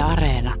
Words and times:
Yle 0.00 0.08
Areena. 0.08 0.54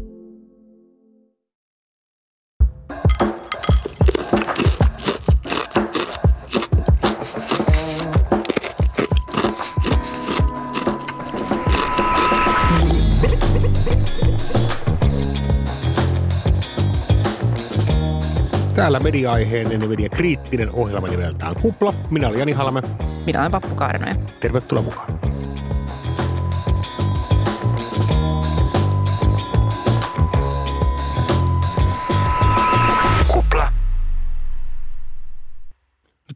Täällä 18.74 19.00
media-aiheinen 19.00 19.82
ja 19.82 19.88
media-kriittinen 19.88 20.70
ohjelma 20.70 21.08
nimeltään 21.08 21.54
Kupla. 21.62 21.94
Minä 22.10 22.28
olen 22.28 22.38
Jani 22.38 22.52
Halme. 22.52 22.82
Minä 23.26 23.40
olen 23.40 23.50
Pappu 23.50 23.74
Kaarenoja. 23.74 24.14
Tervetuloa 24.40 24.82
mukaan. 24.82 25.19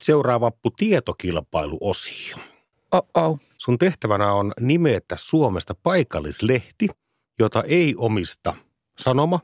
Seuraa 0.04 0.40
Vappu 0.40 0.70
tietokilpailuosio. 0.70 2.36
Oh-oh. 2.92 3.40
Sun 3.58 3.78
tehtävänä 3.78 4.32
on 4.32 4.52
nimetä 4.60 5.16
Suomesta 5.18 5.74
paikallislehti, 5.82 6.88
jota 7.38 7.62
ei 7.66 7.94
omista 7.98 8.54
sanoma 8.98 9.40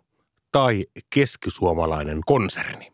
tai 0.52 0.87
keskisuomalainen 1.15 2.20
konserni. 2.27 2.92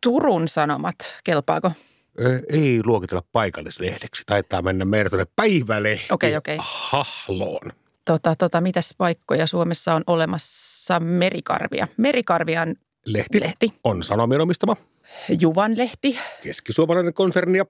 Turun 0.00 0.48
Sanomat, 0.48 0.96
kelpaako? 1.24 1.72
Ö, 2.20 2.40
Ei 2.52 2.80
luokitella 2.84 3.22
paikallislehdeksi. 3.32 4.22
Taitaa 4.26 4.62
mennä 4.62 4.84
meidän 4.84 5.10
tuonne 5.10 5.26
päivälehti 5.36 6.06
Okei, 6.14 6.36
okei. 6.36 6.56
hahloon. 6.60 7.72
Tota, 8.04 8.36
tota, 8.36 8.60
mitäs 8.60 8.94
paikkoja 8.98 9.46
Suomessa 9.46 9.94
on 9.94 10.02
olemassa 10.06 11.00
merikarvia? 11.00 11.88
Merikarvian 11.96 12.74
Lehti, 13.04 13.40
lehti, 13.40 13.72
on 13.84 14.02
sanomien 14.02 14.40
omistama 14.40 14.76
Juvan 15.40 15.78
lehti, 15.78 16.18
keskisuomalainen 16.42 17.14
konserni 17.14 17.58
ja 17.58 17.64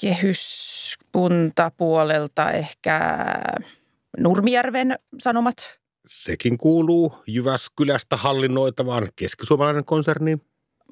kehyspunta 0.00 1.72
puolelta 1.76 2.50
ehkä 2.50 3.16
Nurmijärven 4.18 4.98
Sanomat. 5.18 5.78
sekin 6.06 6.58
kuuluu 6.58 7.14
Jyväskylästä 7.26 8.16
hallinnoitavaan 8.16 9.08
keskisuomalainen 9.16 9.84
konserniin. 9.84 10.42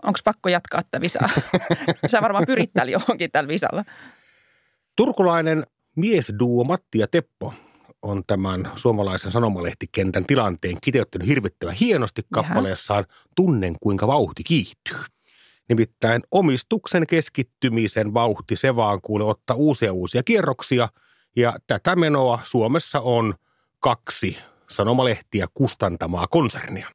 Onko 0.03 0.19
pakko 0.25 0.49
jatkaa 0.49 0.83
tätä 0.83 1.01
visaa? 1.01 1.29
Sä 2.11 2.23
varmaan 2.23 2.47
pyrit 2.47 2.73
täällä 2.73 2.93
johonkin 2.93 3.31
tällä 3.31 3.49
visalla. 3.49 3.85
Turkulainen 4.97 5.65
miesduo 5.97 6.65
Matti 6.65 6.99
ja 6.99 7.07
Teppo 7.07 7.55
on 8.03 8.23
tämän 8.27 8.73
suomalaisen 8.77 9.31
sanomalehtikentän 9.33 10.27
tilanteen 10.27 10.77
kiteyttänyt 10.81 11.29
hirvittävän 11.29 11.75
hienosti 11.75 12.23
kappaleessaan 12.33 13.05
Tunnen 13.37 13.77
kuinka 13.81 14.07
vauhti 14.07 14.45
kiihtyy. 14.45 15.16
Nimittäin 15.69 16.23
omistuksen 16.31 17.07
keskittymisen 17.07 18.15
vauhti 18.15 18.57
se 18.57 18.77
vaan 18.77 19.01
kuule 19.01 19.25
ottaa 19.25 19.57
uusia 19.57 19.93
uusia 19.93 20.23
kierroksia 20.23 20.89
ja 21.37 21.57
tätä 21.67 21.97
menoa 21.97 22.41
Suomessa 22.45 23.01
on 23.01 23.35
kaksi 23.81 24.39
sanomalehtiä 24.69 25.47
kustantamaa 25.55 26.27
konsernia. 26.27 26.89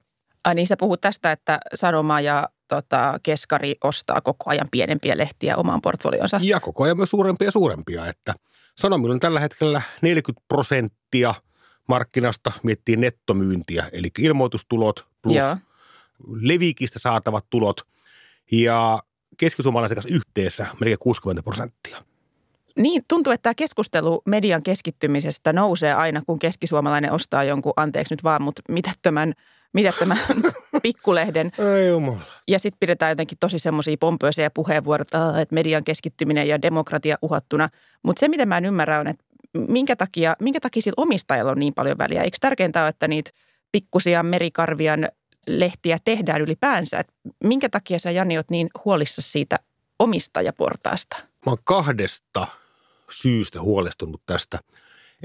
Ai 0.44 0.55
niin, 0.55 0.67
sä 0.67 0.77
puhut 0.77 1.02
tästä, 1.02 1.31
että 1.31 1.59
Sanoma 1.73 2.22
ja 2.22 2.49
tota, 2.67 3.19
Keskari 3.23 3.75
ostaa 3.83 4.22
koko 4.22 4.44
ajan 4.47 4.67
pienempiä 4.72 5.17
lehtiä 5.17 5.58
omaan 5.58 5.81
portfolionsa. 5.81 6.39
Ja 6.42 6.59
koko 6.59 6.83
ajan 6.83 6.97
myös 6.97 7.09
suurempia 7.09 7.47
ja 7.47 7.52
suurempia, 7.52 8.08
että 8.08 8.33
Sanomilla 8.77 9.14
on 9.14 9.19
tällä 9.19 9.39
hetkellä 9.39 9.81
40 10.02 10.45
prosenttia 10.47 11.33
markkinasta 11.88 12.52
miettii 12.64 12.95
nettomyyntiä, 12.95 13.89
eli 13.92 14.09
ilmoitustulot 14.19 15.05
plus 15.22 15.36
Joo. 15.36 15.55
levikistä 16.30 16.99
saatavat 16.99 17.45
tulot 17.49 17.81
ja 18.52 18.99
keskisuomalaisen 19.38 19.95
kanssa 19.95 20.16
yhteensä 20.16 20.67
melkein 20.80 20.99
60 20.99 21.43
prosenttia. 21.43 21.98
Niin, 22.77 23.02
tuntuu, 23.08 23.33
että 23.33 23.43
tämä 23.43 23.53
keskustelu 23.55 24.21
median 24.26 24.64
keskittymisestä 24.64 25.53
nousee 25.53 25.93
aina, 25.93 26.21
kun 26.27 26.39
keskisuomalainen 26.39 27.11
ostaa 27.11 27.43
jonkun, 27.43 27.73
anteeksi 27.76 28.14
nyt 28.14 28.23
vaan, 28.23 28.42
mutta 28.42 28.61
mitättömän, 28.70 29.33
mitättömän 29.73 30.17
pikkulehden. 30.83 31.52
Ei 31.77 31.87
jumala. 31.87 32.21
Ja 32.48 32.59
sitten 32.59 32.80
pidetään 32.80 33.11
jotenkin 33.11 33.37
tosi 33.39 33.59
semmoisia 33.59 33.98
pompöisiä 33.99 34.49
puheenvuoroja, 34.49 35.02
että, 35.02 35.23
"Aa, 35.26 35.42
että 35.42 35.55
median 35.55 35.83
keskittyminen 35.83 36.47
ja 36.47 36.61
demokratia 36.61 37.17
uhattuna. 37.21 37.70
Mutta 38.03 38.20
se, 38.20 38.27
mitä 38.27 38.45
mä 38.45 38.58
en 38.58 38.65
ymmärrä, 38.65 38.99
on, 38.99 39.08
että 39.08 39.26
minkä 39.67 39.95
takia, 39.95 40.36
minkä 40.42 40.59
takia 40.59 40.81
sillä 40.81 41.03
omistajalla 41.03 41.52
on 41.52 41.59
niin 41.59 41.73
paljon 41.73 41.97
väliä. 41.97 42.23
Eikö 42.23 42.37
tärkeintä 42.42 42.81
ole, 42.81 42.87
että 42.89 43.08
niitä 43.08 43.31
pikkusia 43.71 44.23
merikarvian 44.23 45.08
lehtiä 45.47 45.97
tehdään 46.03 46.41
ylipäänsä? 46.41 46.99
Et 46.99 47.13
minkä 47.43 47.69
takia 47.69 47.99
sä, 47.99 48.11
Jani, 48.11 48.37
oot 48.37 48.49
niin 48.49 48.69
huolissa 48.85 49.21
siitä 49.21 49.59
omistajaportaasta? 49.99 51.15
Mä 51.45 51.52
oon 51.52 51.57
kahdesta 51.63 52.47
syystä 53.11 53.61
huolestunut 53.61 54.21
tästä. 54.25 54.59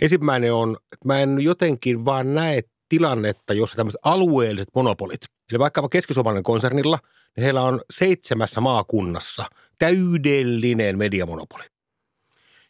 Ensimmäinen 0.00 0.54
on, 0.54 0.76
että 0.92 1.08
mä 1.08 1.20
en 1.20 1.40
jotenkin 1.40 2.04
vaan 2.04 2.34
näe 2.34 2.62
tilannetta, 2.88 3.54
jossa 3.54 3.76
tämmöiset 3.76 4.00
alueelliset 4.04 4.68
monopolit, 4.74 5.20
eli 5.50 5.58
vaikkapa 5.58 5.88
keskisuomalainen 5.88 6.42
konsernilla, 6.42 6.98
niin 7.36 7.44
heillä 7.44 7.62
on 7.62 7.80
seitsemässä 7.90 8.60
maakunnassa 8.60 9.44
täydellinen 9.78 10.98
mediamonopoli. 10.98 11.64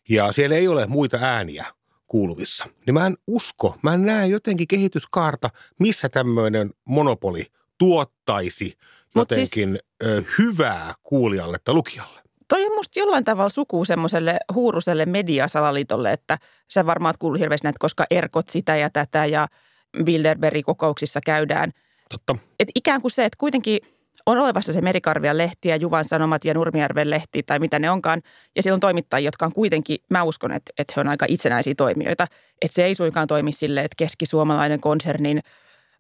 Ja 0.09 0.33
siellä 0.33 0.57
ei 0.57 0.69
ole 0.69 0.87
muita 0.87 1.19
ääniä 1.21 1.67
kuuluvissa. 2.07 2.65
Niin 2.87 2.95
mä 2.95 3.07
en 3.07 3.17
usko, 3.27 3.77
mä 3.83 3.95
en 3.95 4.07
näe 4.07 4.27
jotenkin 4.27 4.69
kehityskaarta, 4.69 5.51
missä 5.79 6.09
tämmöinen 6.09 6.71
monopoli 6.85 7.47
tuottaisi 7.79 8.57
siis- 8.59 8.77
jotenkin 9.15 9.79
ö, 10.03 10.23
hyvää 10.39 10.95
kuulijalle 11.03 11.59
tai 11.65 11.75
lukijalle. 11.75 12.21
Toi 12.49 12.67
on 12.67 12.75
musta 12.75 12.99
jollain 12.99 13.25
tavalla 13.25 13.49
suku 13.49 13.85
semmoiselle 13.85 14.39
huuruselle 14.55 15.07
mediasalaliitolle, 15.07 16.13
että 16.13 16.39
sä 16.71 16.87
varmaan 16.87 17.13
oot 17.13 17.17
kuullut 17.17 17.41
hirveästi 17.41 17.67
näitä, 17.67 17.77
koska 17.81 18.07
erkot 18.11 18.49
sitä 18.49 18.77
ja 18.77 18.91
tätä 18.91 19.27
ja 19.27 19.49
Bilderberg-kokouksissa 20.05 21.21
käydään. 21.27 21.73
Totta. 22.11 22.37
Et 22.61 22.69
ikään 22.75 23.01
kuin 23.03 23.11
se, 23.13 23.25
että 23.25 23.37
kuitenkin 23.41 23.81
on 24.27 24.39
olevassa 24.39 24.73
se 24.73 24.81
Merikarvian 24.81 25.39
lehti 25.39 25.69
ja 25.69 25.77
Juvan 25.77 26.05
Sanomat 26.05 26.45
ja 26.45 26.55
Nurmijärven 26.55 27.11
lehti 27.11 27.43
tai 27.43 27.59
mitä 27.59 27.79
ne 27.79 27.91
onkaan. 27.91 28.23
Ja 28.57 28.63
siellä 28.63 28.75
on 28.75 28.81
toimittajia, 28.81 29.29
jotka 29.29 29.47
on 29.47 29.53
kuitenkin, 29.53 29.99
mä 30.11 30.23
uskon, 30.23 30.53
että, 30.53 30.73
että 30.79 30.93
he 30.97 31.01
on 31.01 31.09
aika 31.09 31.27
itsenäisiä 31.29 31.75
toimijoita. 31.75 32.27
Että 32.63 32.75
se 32.75 32.85
ei 32.85 32.95
suinkaan 32.95 33.27
toimi 33.27 33.53
silleen, 33.53 33.85
että 33.85 33.97
keskisuomalainen 33.97 34.81
konsernin 34.81 35.41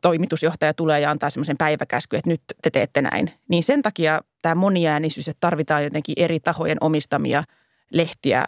toimitusjohtaja 0.03 0.75
tulee 0.75 1.01
ja 1.01 1.11
antaa 1.11 1.31
semmoisen 1.31 1.57
päiväkäsky, 1.57 2.17
että 2.17 2.31
nyt 2.31 2.41
te 2.63 2.71
teette 2.71 3.03
näin. 3.03 3.33
Niin 3.49 3.63
sen 3.63 3.83
takia 3.83 4.21
tämä 4.43 4.55
moniäänisyys, 4.55 5.29
että 5.29 5.41
tarvitaan 5.41 5.85
jotenkin 5.85 6.15
eri 6.19 6.41
tahojen 6.41 6.79
omistamia 6.81 7.45
lehtiä, 7.93 8.45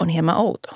on 0.00 0.08
hieman 0.08 0.36
outo. 0.36 0.68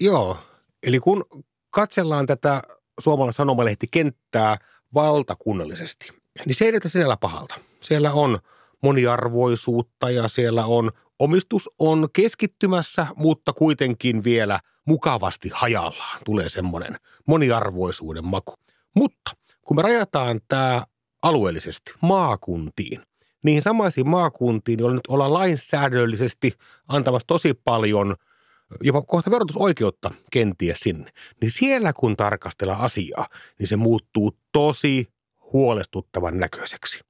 Joo, 0.00 0.38
eli 0.86 0.98
kun 0.98 1.24
katsellaan 1.70 2.26
tätä 2.26 2.62
suomalaisen 3.00 3.36
sanomalehtikenttää 3.36 4.56
valtakunnallisesti, 4.94 6.08
niin 6.46 6.54
se 6.54 6.64
ei 6.64 6.70
näytä 6.72 6.88
sinällä 6.88 7.16
pahalta. 7.16 7.54
Siellä 7.80 8.12
on 8.12 8.38
moniarvoisuutta 8.82 10.10
ja 10.10 10.28
siellä 10.28 10.66
on, 10.66 10.90
omistus 11.18 11.70
on 11.78 12.08
keskittymässä, 12.12 13.06
mutta 13.16 13.52
kuitenkin 13.52 14.24
vielä 14.24 14.60
mukavasti 14.84 15.50
hajallaan. 15.54 16.20
Tulee 16.24 16.48
semmoinen 16.48 16.96
moniarvoisuuden 17.26 18.24
maku. 18.24 18.54
Mutta 18.96 19.30
kun 19.62 19.76
me 19.76 19.82
rajataan 19.82 20.40
tämä 20.48 20.84
alueellisesti 21.22 21.92
maakuntiin, 22.02 23.02
niihin 23.44 23.62
samaisiin 23.62 24.08
maakuntiin, 24.08 24.78
joilla 24.78 24.94
nyt 24.94 25.06
ollaan 25.08 25.34
lainsäädännöllisesti 25.34 26.52
antamassa 26.88 27.26
tosi 27.26 27.54
paljon– 27.64 28.14
jopa 28.80 29.02
kohta 29.02 29.30
verotusoikeutta 29.30 30.10
kenties 30.32 30.80
sinne, 30.80 31.10
niin 31.40 31.50
siellä 31.50 31.92
kun 31.92 32.16
tarkastellaan 32.16 32.80
asiaa, 32.80 33.28
niin 33.58 33.66
se 33.66 33.76
muuttuu 33.76 34.38
tosi 34.52 35.06
huolestuttavan 35.52 36.38
näköiseksi. 36.38 37.00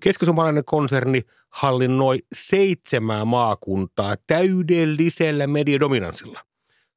Keskisuomalainen 0.00 0.64
konserni 0.64 1.22
hallinnoi 1.50 2.18
seitsemää 2.34 3.24
maakuntaa 3.24 4.14
täydellisellä 4.26 5.46
mediadominanssilla. 5.46 6.40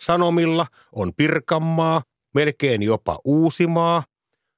Sanomilla 0.02 0.68
on 0.92 1.14
Pirkanmaa, 1.14 2.02
melkein 2.34 2.84
jopa 2.84 3.20
Uusimaa. 3.24 4.04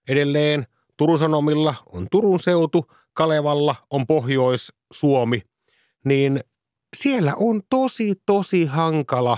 Edelleen 0.09 0.67
Turun 0.97 1.17
Sanomilla 1.17 1.75
on 1.85 2.07
Turun 2.11 2.39
seutu, 2.39 2.85
Kalevalla 3.13 3.75
on 3.89 4.07
Pohjois-Suomi. 4.07 5.41
Niin 6.05 6.39
siellä 6.97 7.33
on 7.35 7.61
tosi, 7.69 8.13
tosi 8.25 8.65
hankala 8.65 9.37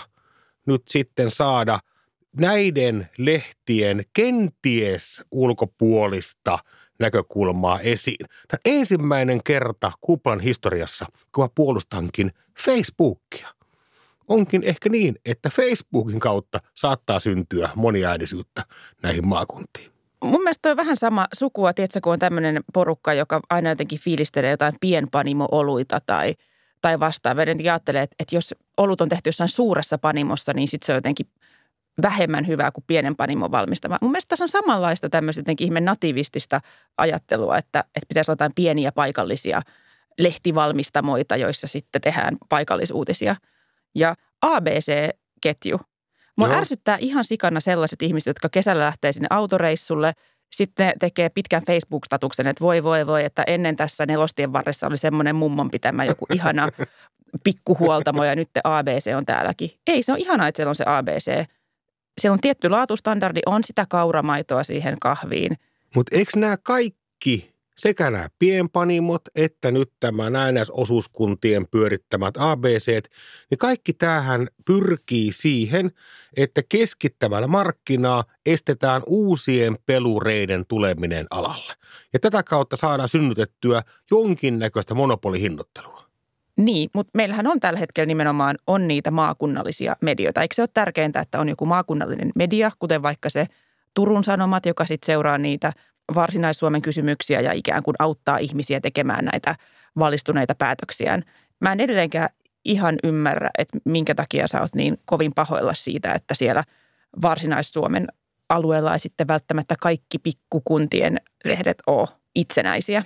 nyt 0.68 0.82
sitten 0.88 1.32
saada 1.32 1.80
näiden 2.36 3.10
lehtien 3.18 4.04
kenties 4.14 5.24
ulkopuolista 5.32 6.60
näkökulmaa 7.00 7.80
esiin. 7.80 8.26
Tämä 8.48 8.60
ensimmäinen 8.66 9.44
kerta 9.44 9.92
kuplan 10.02 10.40
historiassa, 10.40 11.06
kun 11.36 11.44
mä 11.44 11.50
puolustankin 11.56 12.32
Facebookia. 12.66 13.48
Onkin 14.28 14.64
ehkä 14.64 14.90
niin, 14.90 15.16
että 15.26 15.50
Facebookin 15.50 16.20
kautta 16.20 16.60
saattaa 16.74 17.20
syntyä 17.20 17.70
moniäänisyyttä 17.76 18.64
näihin 19.04 19.28
maakuntiin. 19.28 19.92
Mun 20.24 20.44
mielestä 20.44 20.62
toi 20.62 20.72
on 20.72 20.78
vähän 20.78 20.98
sama 20.98 21.28
sukua, 21.34 21.74
tiedätkö, 21.74 22.00
kun 22.04 22.14
on 22.14 22.20
tämmöinen 22.20 22.64
porukka, 22.74 23.14
joka 23.14 23.42
aina 23.50 23.70
jotenkin 23.70 24.00
fiilistelee 24.00 24.52
jotain 24.52 24.74
pienpanimo-oluita 24.82 26.00
tai, 26.06 26.36
tai 26.82 27.00
vastaavaa. 27.00 27.42
Jotenkin 27.42 27.72
ajattelee, 27.72 28.02
että, 28.02 28.16
että 28.20 28.36
jos 28.36 28.56
olut 28.78 29.02
on 29.02 29.10
tehty 29.10 29.28
jossain 29.28 29.50
suuressa 29.50 29.98
panimossa, 29.98 30.54
niin 30.54 30.68
sitten 30.68 30.86
se 30.86 30.92
on 30.92 30.98
jotenkin 30.98 31.28
vähemmän 32.02 32.48
hyvää 32.48 32.72
kuin 32.72 32.84
pienen 32.88 33.16
panimon 33.16 33.52
valmistama. 33.52 33.98
Mun 34.02 34.12
mielestä 34.12 34.30
tässä 34.30 34.46
on 34.46 34.50
samanlaista 34.50 35.10
tämmöistä 35.10 35.40
jotenkin 35.40 35.66
ihme 35.66 35.82
nativistista 35.82 36.62
ajattelua, 36.98 37.58
että, 37.58 37.80
että 37.80 38.08
pitäisi 38.08 38.32
olla 38.32 38.34
jotain 38.34 38.56
pieniä 38.56 38.92
paikallisia 38.92 39.62
lehtivalmistamoita, 40.20 41.36
joissa 41.36 41.68
sitten 41.68 42.02
tehdään 42.02 42.38
paikallisuutisia. 42.50 43.36
Ja 43.96 44.16
ABC-ketju. 44.42 45.80
Mua 46.38 46.48
Joo. 46.48 46.58
ärsyttää 46.58 46.98
ihan 47.00 47.26
sikana 47.26 47.60
sellaiset 47.60 48.02
ihmiset, 48.02 48.28
jotka 48.28 48.50
kesällä 48.50 48.84
lähtee 48.84 49.12
sinne 49.12 49.28
autoreissulle. 49.30 50.14
Sitten 50.56 50.94
tekee 51.00 51.30
pitkän 51.30 51.64
Facebook-statuksen, 51.68 52.48
että 52.48 52.64
voi 52.64 52.84
voi 52.84 53.08
voi, 53.08 53.24
että 53.24 53.44
ennen 53.48 53.76
tässä 53.76 54.06
nelostien 54.06 54.54
varressa 54.54 54.88
oli 54.88 54.98
semmoinen 54.98 55.36
mummon 55.36 55.72
pitämä 55.72 56.06
joku 56.06 56.26
ihana 56.34 56.70
pikkuhuoltamo 57.44 58.24
ja 58.24 58.36
nyt 58.36 58.50
ABC 58.64 59.16
on 59.16 59.26
täälläkin. 59.26 59.72
Ei, 59.88 60.04
se 60.04 60.12
on 60.12 60.18
ihanaa, 60.18 60.48
että 60.48 60.58
siellä 60.58 60.70
on 60.70 60.76
se 60.76 60.84
ABC. 60.88 61.48
Siellä 62.22 62.34
on 62.34 62.42
tietty 62.42 62.70
laatustandardi, 62.70 63.40
on 63.46 63.64
sitä 63.64 63.86
kauramaitoa 63.90 64.64
siihen 64.64 64.98
kahviin. 65.02 65.58
Mutta 65.96 66.16
eikö 66.18 66.32
nämä 66.36 66.58
kaikki, 66.58 67.54
sekä 67.78 68.12
nämä 68.12 68.28
pienpanimot 68.40 69.22
että 69.36 69.72
nyt 69.72 69.92
tämä 70.00 70.30
näennäisosuuskuntien 70.30 71.68
pyörittämät 71.68 72.36
ABC, 72.38 72.88
niin 73.50 73.58
kaikki 73.58 73.94
tämähän 73.94 74.48
pyrkii 74.66 75.32
siihen, 75.32 75.92
että 76.38 76.62
keskittämällä 76.70 77.48
markkinaa 77.48 78.24
estetään 78.46 79.02
uusien 79.06 79.78
pelureiden 79.86 80.66
tuleminen 80.68 81.28
alalle. 81.30 81.74
Ja 82.14 82.20
tätä 82.20 82.44
kautta 82.44 82.78
saadaan 82.78 83.10
synnytettyä 83.10 83.82
jonkinnäköistä 84.12 84.94
monopolihinnottelua. 84.94 86.07
Niin, 86.58 86.90
mutta 86.94 87.12
meillähän 87.14 87.48
on 87.48 87.60
tällä 87.60 87.80
hetkellä 87.80 88.06
nimenomaan 88.06 88.58
on 88.68 88.88
niitä 88.88 89.12
maakunnallisia 89.12 89.96
medioita. 90.02 90.42
Eikö 90.42 90.56
se 90.56 90.62
ole 90.62 90.70
tärkeintä, 90.74 91.20
että 91.20 91.40
on 91.40 91.50
joku 91.50 91.66
maakunnallinen 91.66 92.32
media, 92.36 92.72
kuten 92.80 93.02
vaikka 93.04 93.30
se 93.30 93.48
Turun 93.94 94.24
Sanomat, 94.24 94.66
joka 94.66 94.86
sitten 94.86 95.06
seuraa 95.06 95.38
niitä 95.38 95.74
varsinais-Suomen 96.16 96.82
kysymyksiä 96.82 97.42
ja 97.42 97.52
ikään 97.52 97.84
kuin 97.84 97.96
auttaa 98.00 98.38
ihmisiä 98.38 98.82
tekemään 98.82 99.26
näitä 99.26 99.56
valistuneita 100.00 100.56
päätöksiään. 100.56 101.24
Mä 101.60 101.72
en 101.72 101.80
edelleenkään 101.80 102.30
ihan 102.66 102.96
ymmärrä, 103.04 103.50
että 103.58 103.78
minkä 103.86 104.16
takia 104.16 104.48
sä 104.48 104.62
oot 104.62 104.76
niin 104.76 104.98
kovin 105.06 105.34
pahoilla 105.34 105.74
siitä, 105.74 106.14
että 106.14 106.34
siellä 106.34 106.64
varsinais-Suomen 107.22 108.08
alueella 108.50 108.94
ei 108.94 109.00
sitten 109.00 109.28
välttämättä 109.28 109.76
kaikki 109.82 110.20
pikkukuntien 110.20 111.18
lehdet 111.46 111.78
ole 111.88 112.08
itsenäisiä. 112.36 113.04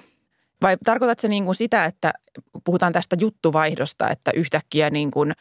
Vai 0.61 0.77
tarkoitatko 0.85 1.27
niin 1.27 1.45
kuin 1.45 1.55
sitä, 1.55 1.85
että 1.85 2.13
puhutaan 2.63 2.93
tästä 2.93 3.15
juttuvaihdosta, 3.19 4.09
että 4.09 4.31
yhtäkkiä 4.35 4.89
niin 4.89 5.11
kuin 5.11 5.33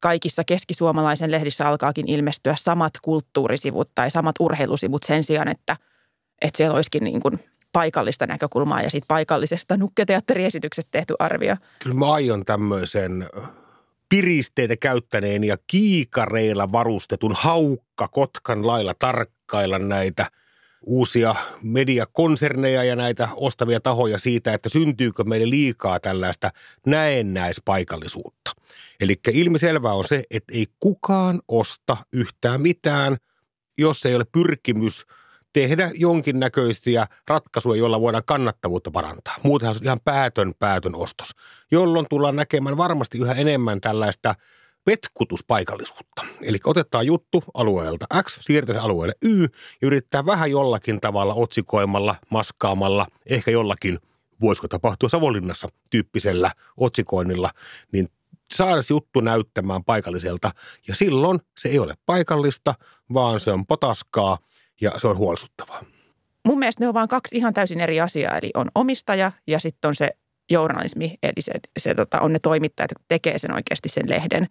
kaikissa 0.00 0.44
keskisuomalaisen 0.44 1.30
lehdissä 1.30 1.68
alkaakin 1.68 2.08
ilmestyä 2.08 2.54
samat 2.58 2.92
kulttuurisivut 3.02 3.90
tai 3.94 4.10
samat 4.10 4.34
urheilusivut 4.40 5.02
sen 5.02 5.24
sijaan, 5.24 5.48
että, 5.48 5.76
että 6.42 6.56
siellä 6.56 6.74
olisikin 6.74 7.04
niin 7.04 7.20
kuin 7.20 7.40
paikallista 7.72 8.26
näkökulmaa 8.26 8.82
ja 8.82 8.90
sitten 8.90 9.08
paikallisesta 9.08 9.76
nukketeatteriesitykset 9.76 10.86
tehty 10.90 11.14
arvio. 11.18 11.56
Kyllä 11.82 11.96
mä 11.96 12.12
aion 12.12 12.44
tämmöisen 12.44 13.26
piristeitä 14.08 14.76
käyttäneen 14.76 15.44
ja 15.44 15.56
kiikareilla 15.66 16.72
varustetun 16.72 17.34
haukka 17.36 18.08
Kotkan 18.08 18.66
lailla 18.66 18.94
tarkkailla 18.98 19.78
näitä 19.78 20.26
uusia 20.82 21.34
mediakonserneja 21.62 22.84
ja 22.84 22.96
näitä 22.96 23.28
ostavia 23.36 23.80
tahoja 23.80 24.18
siitä, 24.18 24.54
että 24.54 24.68
syntyykö 24.68 25.24
meille 25.24 25.50
liikaa 25.50 26.00
tällaista 26.00 26.50
näennäispaikallisuutta. 26.86 28.50
Eli 29.00 29.20
ilmiselvää 29.32 29.92
on 29.92 30.04
se, 30.04 30.22
että 30.30 30.54
ei 30.54 30.66
kukaan 30.80 31.40
osta 31.48 31.96
yhtään 32.12 32.60
mitään, 32.60 33.16
jos 33.78 34.06
ei 34.06 34.14
ole 34.14 34.24
pyrkimys 34.32 35.06
tehdä 35.52 35.90
jonkinnäköisiä 35.94 37.06
ratkaisuja, 37.28 37.78
joilla 37.78 38.00
voidaan 38.00 38.22
kannattavuutta 38.26 38.90
parantaa. 38.90 39.36
Muutenhan 39.42 39.74
se 39.74 39.78
on 39.78 39.84
ihan 39.84 40.00
päätön 40.04 40.54
päätön 40.58 40.94
ostos, 40.94 41.30
jolloin 41.70 42.06
tullaan 42.10 42.36
näkemään 42.36 42.76
varmasti 42.76 43.18
yhä 43.18 43.32
enemmän 43.32 43.80
tällaista 43.80 44.34
petkutuspaikallisuutta. 44.84 46.26
Eli 46.42 46.58
otetaan 46.64 47.06
juttu 47.06 47.44
alueelta 47.54 48.06
X, 48.22 48.38
siirretään 48.40 48.74
se 48.74 48.84
alueelle 48.84 49.14
Y 49.22 49.42
ja 49.42 49.48
yrittää 49.82 50.26
vähän 50.26 50.50
jollakin 50.50 51.00
tavalla 51.00 51.34
otsikoimalla, 51.34 52.16
maskaamalla, 52.30 53.06
ehkä 53.26 53.50
jollakin, 53.50 53.98
voisiko 54.40 54.68
tapahtua 54.68 55.08
Savonlinnassa 55.08 55.68
tyyppisellä 55.90 56.52
otsikoinnilla, 56.76 57.50
niin 57.92 58.08
saada 58.54 58.82
se 58.82 58.94
juttu 58.94 59.20
näyttämään 59.20 59.84
paikalliselta. 59.84 60.50
Ja 60.88 60.94
silloin 60.94 61.40
se 61.58 61.68
ei 61.68 61.78
ole 61.78 61.94
paikallista, 62.06 62.74
vaan 63.14 63.40
se 63.40 63.52
on 63.52 63.66
potaskaa 63.66 64.38
ja 64.80 64.92
se 64.96 65.08
on 65.08 65.16
huolestuttavaa. 65.16 65.84
Mun 66.46 66.58
mielestä 66.58 66.84
ne 66.84 66.88
on 66.88 66.94
vain 66.94 67.08
kaksi 67.08 67.36
ihan 67.36 67.54
täysin 67.54 67.80
eri 67.80 68.00
asiaa, 68.00 68.38
eli 68.38 68.50
on 68.54 68.70
omistaja 68.74 69.32
ja 69.46 69.58
sitten 69.58 69.88
on 69.88 69.94
se 69.94 70.10
journalismi, 70.50 71.14
eli 71.22 71.40
se, 71.40 71.52
se 71.78 71.94
tota, 71.94 72.20
on 72.20 72.32
ne 72.32 72.38
toimittajat, 72.38 72.90
jotka 72.90 73.04
tekee 73.08 73.38
sen 73.38 73.54
oikeasti 73.54 73.88
sen 73.88 74.10
lehden. 74.10 74.46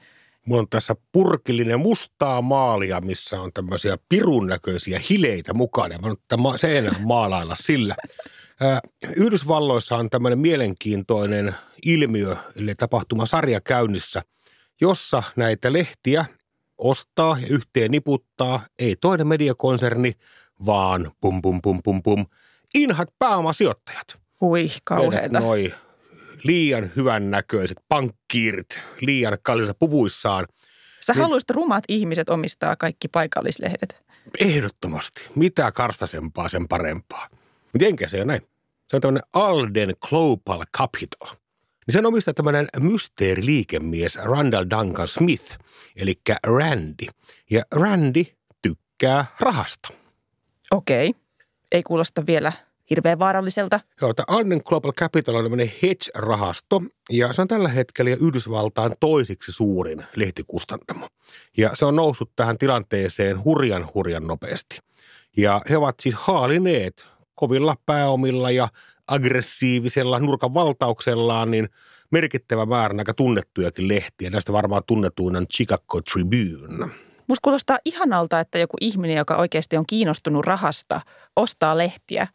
Mulla 0.45 0.61
on 0.61 0.69
tässä 0.69 0.95
purkillinen 1.11 1.79
mustaa 1.79 2.41
maalia, 2.41 3.01
missä 3.01 3.41
on 3.41 3.53
tämmöisiä 3.53 3.97
pirun 4.09 4.47
näköisiä 4.47 5.01
hileitä 5.09 5.53
mukana. 5.53 5.97
Mä 5.97 6.09
nyt 6.09 6.19
seinään 6.55 7.01
maalailla 7.01 7.55
sillä. 7.55 7.95
Yhdysvalloissa 9.15 9.95
on 9.95 10.09
tämmöinen 10.09 10.39
mielenkiintoinen 10.39 11.55
ilmiö, 11.85 12.35
eli 12.55 12.75
tapahtumasarja 12.75 13.61
käynnissä, 13.61 14.21
jossa 14.81 15.23
näitä 15.35 15.73
lehtiä 15.73 16.25
ostaa 16.77 17.37
ja 17.41 17.47
yhteen 17.49 17.91
niputtaa 17.91 18.65
ei 18.79 18.95
toinen 18.95 19.27
mediakonserni, 19.27 20.13
vaan 20.65 21.11
pum 21.21 21.41
pum 21.41 21.61
pum 21.61 21.79
pum 21.83 22.03
pum, 22.03 22.25
inhat 22.75 23.09
pääomasijoittajat. 23.19 24.07
Hui, 24.41 24.67
kauheeta. 24.83 25.39
Noi 25.39 25.73
liian 26.43 26.91
hyvän 26.95 27.31
näköiset 27.31 27.77
pankkiirit 27.89 28.79
liian 29.01 29.37
kalliissa 29.41 29.73
puvuissaan. 29.79 30.47
Sä 31.05 31.13
Niin- 31.13 31.21
haluaisit 31.21 31.49
rummat 31.49 31.83
ihmiset 31.87 32.29
omistaa 32.29 32.75
kaikki 32.75 33.07
paikallislehdet. 33.07 34.03
Ehdottomasti. 34.39 35.29
Mitä 35.35 35.71
karstasempaa, 35.71 36.49
sen 36.49 36.67
parempaa. 36.67 37.29
Mutta 37.73 37.85
enkä 37.87 38.07
se 38.07 38.17
ole 38.17 38.25
näin. 38.25 38.41
Se 38.87 38.95
on 38.95 39.01
tämmöinen 39.01 39.23
Alden 39.33 39.95
Global 40.09 40.63
Capital. 40.77 41.27
Niin 41.87 41.93
sen 41.93 42.05
omistaa 42.05 42.33
tämmöinen 42.33 42.67
mysteeriliikemies 42.79 44.15
Randall 44.15 44.65
Duncan 44.69 45.07
Smith, 45.07 45.57
eli 45.95 46.21
Randy. 46.43 47.05
Ja 47.49 47.63
Randy 47.71 48.25
tykkää 48.61 49.25
rahasta. 49.39 49.89
Okei, 50.71 51.13
ei 51.71 51.83
kuulosta 51.83 52.25
vielä 52.25 52.51
hirveän 52.89 53.19
vaaralliselta. 53.19 53.79
Joo, 54.01 54.13
tämä 54.13 54.25
Alden 54.27 54.61
Global 54.65 54.91
Capital 54.91 55.35
on 55.35 55.43
tämmöinen 55.43 55.71
hedge-rahasto, 55.81 56.81
ja 57.09 57.33
se 57.33 57.41
on 57.41 57.47
tällä 57.47 57.69
hetkellä 57.69 58.11
Yhdysvaltain 58.21 58.93
toisiksi 58.99 59.51
suurin 59.51 60.03
lehtikustantamo. 60.15 61.07
Ja 61.57 61.71
se 61.73 61.85
on 61.85 61.95
noussut 61.95 62.31
tähän 62.35 62.57
tilanteeseen 62.57 63.43
hurjan 63.43 63.87
hurjan 63.93 64.27
nopeasti. 64.27 64.79
Ja 65.37 65.61
he 65.69 65.77
ovat 65.77 65.95
siis 65.99 66.15
haalineet 66.15 67.05
kovilla 67.35 67.75
pääomilla 67.85 68.51
ja 68.51 68.67
aggressiivisella 69.07 70.19
nurkan 70.19 70.53
valtauksellaan 70.53 71.51
niin 71.51 71.69
merkittävä 72.11 72.65
määrä 72.65 72.95
aika 72.99 73.13
tunnettujakin 73.13 73.87
lehtiä. 73.87 74.29
Näistä 74.29 74.53
varmaan 74.53 74.83
tunnetuin 74.87 75.35
on 75.35 75.47
Chicago 75.47 76.01
Tribune. 76.01 76.87
Musta 77.27 77.41
kuulostaa 77.41 77.77
ihanalta, 77.85 78.39
että 78.39 78.57
joku 78.57 78.77
ihminen, 78.81 79.17
joka 79.17 79.35
oikeasti 79.35 79.77
on 79.77 79.85
kiinnostunut 79.87 80.45
rahasta, 80.45 81.01
ostaa 81.35 81.77
lehtiä. 81.77 82.27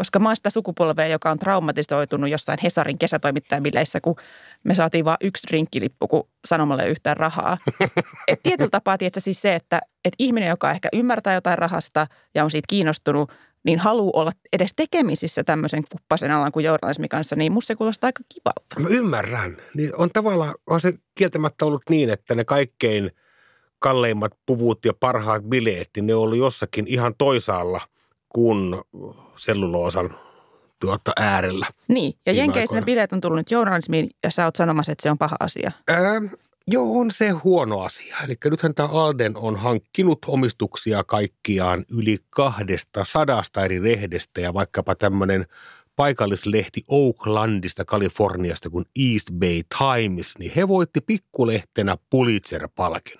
Koska 0.00 0.18
mä 0.18 0.28
oon 0.28 0.36
sitä 0.36 0.50
sukupolvea, 0.50 1.06
joka 1.06 1.30
on 1.30 1.38
traumatisoitunut 1.38 2.30
jossain 2.30 2.58
Hesarin 2.62 2.98
kesätoimittajabileissä, 2.98 4.00
kun 4.00 4.16
me 4.64 4.74
saatiin 4.74 5.04
vain 5.04 5.16
yksi 5.20 5.46
drinkkilippu, 5.46 6.08
kun 6.08 6.28
sanomalle 6.48 6.88
yhtään 6.88 7.16
rahaa. 7.16 7.58
Et 8.28 8.40
tietyllä 8.42 8.70
tapaa, 8.70 8.98
tiedätkö, 8.98 9.20
siis 9.20 9.42
se, 9.42 9.54
että 9.54 9.80
et 10.04 10.14
ihminen, 10.18 10.48
joka 10.48 10.70
ehkä 10.70 10.88
ymmärtää 10.92 11.34
jotain 11.34 11.58
rahasta 11.58 12.06
ja 12.34 12.44
on 12.44 12.50
siitä 12.50 12.66
kiinnostunut, 12.68 13.32
niin 13.64 13.78
haluaa 13.78 14.20
olla 14.20 14.32
edes 14.52 14.70
tekemisissä 14.76 15.44
tämmöisen 15.44 15.84
kuppasen 15.92 16.30
alan 16.30 16.52
kuin 16.52 16.64
journalismi 16.64 17.08
kanssa, 17.08 17.36
niin 17.36 17.52
musta 17.52 17.66
se 17.66 17.74
kuulostaa 17.74 18.08
aika 18.08 18.22
kivalta. 18.34 18.80
Mä 18.80 18.88
ymmärrän. 18.88 19.56
Niin 19.76 19.96
on 19.96 20.10
tavallaan, 20.12 20.54
on 20.66 20.80
se 20.80 20.92
kieltämättä 21.14 21.64
ollut 21.64 21.82
niin, 21.90 22.10
että 22.10 22.34
ne 22.34 22.44
kaikkein 22.44 23.10
kalleimmat 23.78 24.32
puvut 24.46 24.84
ja 24.84 24.92
parhaat 25.00 25.42
bileet, 25.42 25.90
niin 25.96 26.06
ne 26.06 26.14
on 26.14 26.22
ollut 26.22 26.38
jossakin 26.38 26.86
ihan 26.88 27.14
toisaalla 27.18 27.80
kuin 28.28 28.74
selluloosan 29.40 30.14
tuota 30.80 31.12
äärellä. 31.16 31.66
Niin, 31.88 32.12
ja 32.26 32.32
Jenkeissä 32.32 32.76
ne 32.76 32.82
bileet 32.82 33.12
on 33.12 33.20
tullut 33.20 33.38
nyt 33.38 33.50
journalismiin 33.50 34.10
ja 34.22 34.30
sä 34.30 34.44
oot 34.44 34.56
sanomassa, 34.56 34.92
että 34.92 35.02
se 35.02 35.10
on 35.10 35.18
paha 35.18 35.36
asia. 35.40 35.72
Ää, 35.88 36.20
Joo, 36.72 37.00
on 37.00 37.10
se 37.10 37.28
huono 37.30 37.80
asia. 37.80 38.16
Eli 38.24 38.34
nythän 38.44 38.74
tämä 38.74 38.88
Alden 38.88 39.36
on 39.36 39.56
hankkinut 39.56 40.18
omistuksia 40.26 41.04
kaikkiaan 41.04 41.84
yli 41.88 42.18
kahdesta 42.30 43.04
sadasta 43.04 43.64
eri 43.64 43.82
lehdestä 43.82 44.40
ja 44.40 44.54
vaikkapa 44.54 44.94
tämmöinen 44.94 45.46
paikallislehti 45.96 46.84
Oaklandista, 46.88 47.84
Kaliforniasta 47.84 48.70
kuin 48.70 48.84
East 48.98 49.30
Bay 49.32 49.62
Times, 49.78 50.38
niin 50.38 50.52
he 50.56 50.68
voitti 50.68 51.00
pikkulehtenä 51.00 51.96
Pulitzer-palkinnon. 52.10 53.19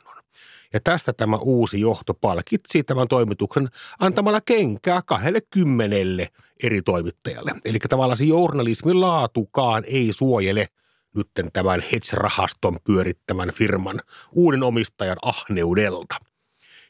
Ja 0.73 0.81
tästä 0.85 1.13
tämä 1.13 1.37
uusi 1.37 1.81
johto 1.81 2.15
palkitsi 2.15 2.83
tämän 2.83 3.09
toimituksen 3.09 3.69
antamalla 3.99 4.41
kenkää 4.41 5.03
kahdelle 5.07 5.41
kymmenelle 5.51 6.29
eri 6.63 6.83
toimittajalle. 6.83 7.53
Eli 7.65 7.79
tavallaan 7.79 8.17
se 8.17 8.25
journalismin 8.25 9.01
laatukaan 9.01 9.85
ei 9.87 10.13
suojele 10.13 10.67
nyt 11.15 11.29
tämän 11.53 11.81
hedge-rahaston 11.93 12.79
pyörittämän 12.85 13.53
firman 13.55 14.01
uuden 14.33 14.63
omistajan 14.63 15.17
ahneudelta. 15.23 16.15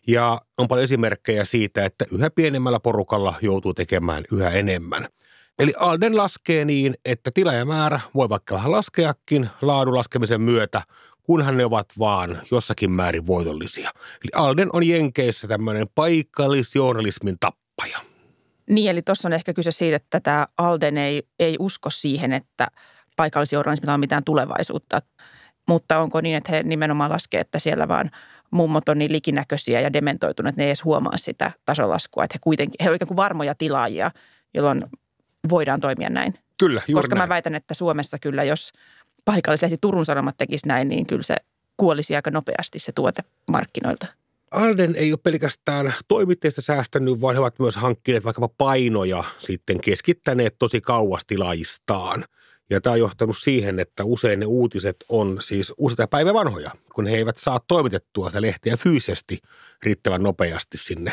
Ja 0.07 0.41
on 0.59 0.69
paljon 0.69 0.85
esimerkkejä 0.85 1.45
siitä, 1.45 1.85
että 1.85 2.05
yhä 2.13 2.31
pienemmällä 2.31 2.81
porukalla 2.81 3.35
joutuu 3.43 3.75
tekemään 3.75 4.25
yhä 4.33 4.51
enemmän. 4.51 5.09
Eli 5.59 5.73
Alden 5.79 6.17
laskee 6.17 6.65
niin, 6.65 6.95
että 7.05 7.31
tilajamäärä 7.35 8.01
voi 8.15 8.29
vaikka 8.29 8.55
vähän 8.55 8.73
laskeakin 8.73 9.49
laadun 9.63 9.95
laskemisen 9.95 10.41
myötä, 10.41 10.83
kunhan 11.23 11.57
ne 11.57 11.65
ovat 11.65 11.87
vaan 11.99 12.43
jossakin 12.51 12.91
määrin 12.91 13.27
voitollisia. 13.27 13.91
Eli 13.97 14.31
Alden 14.35 14.69
on 14.73 14.89
Jenkeissä 14.89 15.49
tämmöinen 15.49 15.87
paikallisjournalismin 15.95 17.37
tappaja. 17.41 17.99
Niin, 18.71 18.91
eli 18.91 19.03
tuossa 19.03 19.29
on 19.29 19.33
ehkä 19.33 19.53
kyse 19.55 19.71
siitä, 19.71 19.97
että 19.97 20.21
tämä 20.21 20.47
Alden 20.59 20.99
ei, 20.99 21.23
ei 21.39 21.57
usko 21.59 21.91
siihen, 21.91 22.33
että 22.33 22.67
paikallisjournalismilla 23.17 23.95
on 23.95 24.01
mitään 24.01 24.25
tulevaisuutta. 24.25 25.03
Mutta 25.69 25.99
onko 25.99 26.21
niin, 26.21 26.37
että 26.37 26.53
he 26.53 26.63
nimenomaan 26.63 27.11
laskee, 27.11 27.41
että 27.41 27.59
siellä 27.59 27.89
vaan 27.89 28.11
mummot 28.51 28.89
on 28.89 28.99
niin 28.99 29.13
likinäköisiä 29.13 29.81
ja 29.81 29.93
dementoituneet, 29.93 30.53
että 30.53 30.61
ne 30.61 30.65
ei 30.65 30.69
edes 30.69 30.85
huomaa 30.85 31.17
sitä 31.17 31.51
tasolaskua. 31.67 32.25
Että 32.25 32.35
he 32.35 32.39
kuitenkin, 32.43 32.85
he 32.85 32.89
ovat 32.89 32.97
ikään 32.97 33.09
kuin 33.09 33.17
varmoja 33.17 33.55
tilaajia, 33.55 34.11
jolloin 34.55 34.85
voidaan 35.51 35.81
toimia 35.81 36.11
näin. 36.11 36.35
Kyllä, 36.59 36.83
juuri 36.89 37.03
Koska 37.03 37.15
näin. 37.15 37.29
mä 37.29 37.35
väitän, 37.35 37.55
että 37.55 37.75
Suomessa 37.75 38.19
kyllä, 38.19 38.45
jos 38.45 38.73
paikallislehti 39.25 39.79
Turun 39.81 40.07
Sanomat 40.07 40.37
tekisi 40.37 40.69
näin, 40.69 40.89
niin 40.89 41.07
kyllä 41.07 41.23
se 41.23 41.37
kuolisi 41.77 42.17
aika 42.17 42.31
nopeasti 42.31 42.79
se 42.79 42.93
tuote 42.93 43.23
markkinoilta. 43.51 44.07
Alden 44.51 44.97
ei 44.97 45.13
ole 45.13 45.21
pelkästään 45.23 45.95
toimitteista 46.09 46.63
säästänyt, 46.63 47.21
vaan 47.21 47.35
he 47.35 47.41
ovat 47.41 47.59
myös 47.59 47.77
hankkineet 47.77 48.25
vaikkapa 48.25 48.49
painoja 48.59 49.25
sitten 49.39 49.81
keskittäneet 49.81 50.55
tosi 50.59 50.81
kauas 50.81 51.23
tilaajistaan. 51.27 52.25
Ja 52.71 52.81
tämä 52.81 52.93
on 52.93 52.99
johtanut 52.99 53.39
siihen, 53.39 53.79
että 53.79 54.05
usein 54.05 54.41
ne 54.41 54.47
uutiset 54.47 54.97
on 55.09 55.39
siis 55.41 55.73
useita 55.79 56.07
päivä 56.07 56.35
vanhoja, 56.35 56.71
kun 56.95 57.07
he 57.07 57.17
eivät 57.17 57.37
saa 57.39 57.61
toimitettua 57.69 58.29
sitä 58.31 58.43
lehteä 58.43 58.77
fyysisesti 58.77 59.39
riittävän 59.83 60.23
nopeasti 60.23 60.77
sinne 60.79 61.13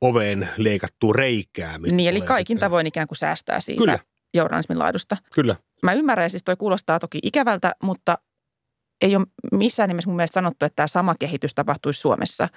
oveen 0.00 0.48
leikattuun 0.56 1.14
reikään. 1.14 1.80
mistä 1.82 1.96
Niin, 1.96 2.08
eli 2.08 2.20
kaikin 2.20 2.54
sitten- 2.54 2.66
tavoin 2.66 2.86
ikään 2.86 3.08
kuin 3.08 3.18
säästää 3.18 3.60
siitä 3.60 3.80
Kyllä. 3.80 3.98
Journalismin 4.34 4.78
laadusta. 4.78 5.16
Kyllä. 5.34 5.56
Mä 5.82 5.92
ymmärrän, 5.92 6.30
siis 6.30 6.44
toi 6.44 6.56
kuulostaa 6.56 6.98
toki 6.98 7.18
ikävältä, 7.22 7.74
mutta 7.82 8.18
ei 9.00 9.16
ole 9.16 9.26
missään 9.52 9.88
nimessä 9.88 10.10
mun 10.10 10.16
mielestä 10.16 10.34
sanottu, 10.34 10.64
että 10.64 10.76
tämä 10.76 10.86
sama 10.86 11.14
kehitys 11.18 11.54
tapahtuisi 11.54 12.00
Suomessa. 12.00 12.48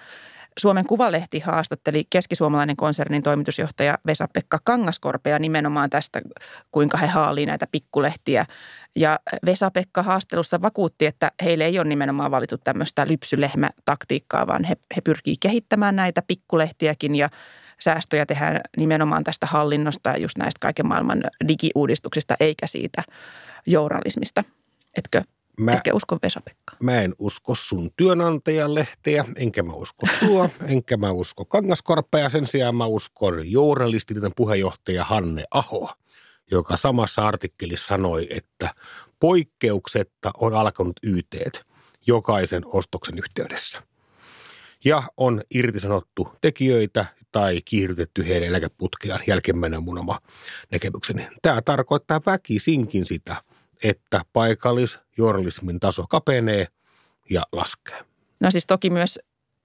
Suomen 0.60 0.86
Kuvalehti 0.86 1.40
haastatteli 1.40 2.04
keskisuomalainen 2.10 2.76
konsernin 2.76 3.24
toimitusjohtaja 3.24 3.98
Vesa-Pekka 4.06 4.60
Kangaskorpea 4.64 5.40
nimenomaan 5.40 5.90
tästä, 5.90 6.22
kuinka 6.72 6.98
he 6.98 7.08
haalii 7.08 7.46
näitä 7.46 7.68
pikkulehtiä. 7.72 8.46
Ja 8.96 9.20
Vesa-Pekka 9.46 10.04
haastelussa 10.04 10.62
vakuutti, 10.62 11.06
että 11.06 11.32
heille 11.44 11.66
ei 11.66 11.80
ole 11.80 11.88
nimenomaan 11.88 12.32
valittu 12.32 12.58
tämmöistä 12.58 13.08
lypsylehmä-taktiikkaa, 13.08 14.48
vaan 14.48 14.64
he, 14.64 14.76
he 14.96 15.02
pyrkii 15.02 15.36
kehittämään 15.40 15.96
näitä 15.96 16.22
pikkulehtiäkin 16.22 17.16
ja 17.16 17.30
säästöjä 17.80 18.26
tehdään 18.26 18.62
nimenomaan 18.78 19.24
tästä 19.24 19.46
hallinnosta 19.46 20.10
ja 20.10 20.18
just 20.18 20.38
näistä 20.38 20.58
kaiken 20.60 20.88
maailman 20.88 21.24
digiuudistuksista, 21.48 22.36
eikä 22.40 22.68
siitä 22.68 23.04
journalismista. 23.66 24.44
Etkö, 24.98 25.22
Mä, 25.60 25.74
etkö 25.74 25.94
usko 25.94 26.18
Vesa-Pekka? 26.24 26.76
mä 26.80 27.02
en 27.02 27.16
usko 27.20 27.56
sun 27.56 27.90
työnantajan 27.98 28.76
lehteä, 28.76 29.26
enkä 29.36 29.64
mä 29.64 29.74
usko 29.74 30.08
sua, 30.20 30.50
enkä 30.68 30.98
mä 30.98 31.12
usko 31.12 31.46
Kangaskorpea. 31.46 32.30
Sen 32.30 32.48
sijaan 32.48 32.76
mä 32.76 32.86
uskon 32.86 33.52
journalistiliiton 33.52 34.32
puheenjohtaja 34.36 35.04
Hanne 35.04 35.44
Aho, 35.52 35.94
joka 36.52 36.78
samassa 36.78 37.28
artikkelissa 37.28 37.88
sanoi, 37.88 38.28
että 38.30 38.74
poikkeuksetta 39.20 40.32
on 40.38 40.54
alkanut 40.56 41.00
yteet 41.04 41.64
jokaisen 42.08 42.62
ostoksen 42.66 43.18
yhteydessä. 43.18 43.82
Ja 44.86 45.04
on 45.18 45.42
irtisanottu 45.54 46.30
tekijöitä 46.42 47.06
tai 47.32 47.62
kiihdytetty 47.66 48.28
heidän 48.28 48.50
eläkeputkeaan. 48.50 49.22
Jälkimmäinen 49.28 49.84
mun 49.84 49.98
oma 49.98 50.20
näkemykseni. 50.72 51.28
Tämä 51.42 51.62
tarkoittaa 51.62 52.22
väkisinkin 52.26 53.06
sitä, 53.06 53.44
että 53.84 54.22
paikallisjournalismin 54.34 55.80
taso 55.80 56.06
kapenee 56.10 56.68
ja 57.30 57.44
laskee. 57.52 58.06
No 58.40 58.52
siis 58.52 58.68
toki 58.68 58.90
myös 58.90 59.20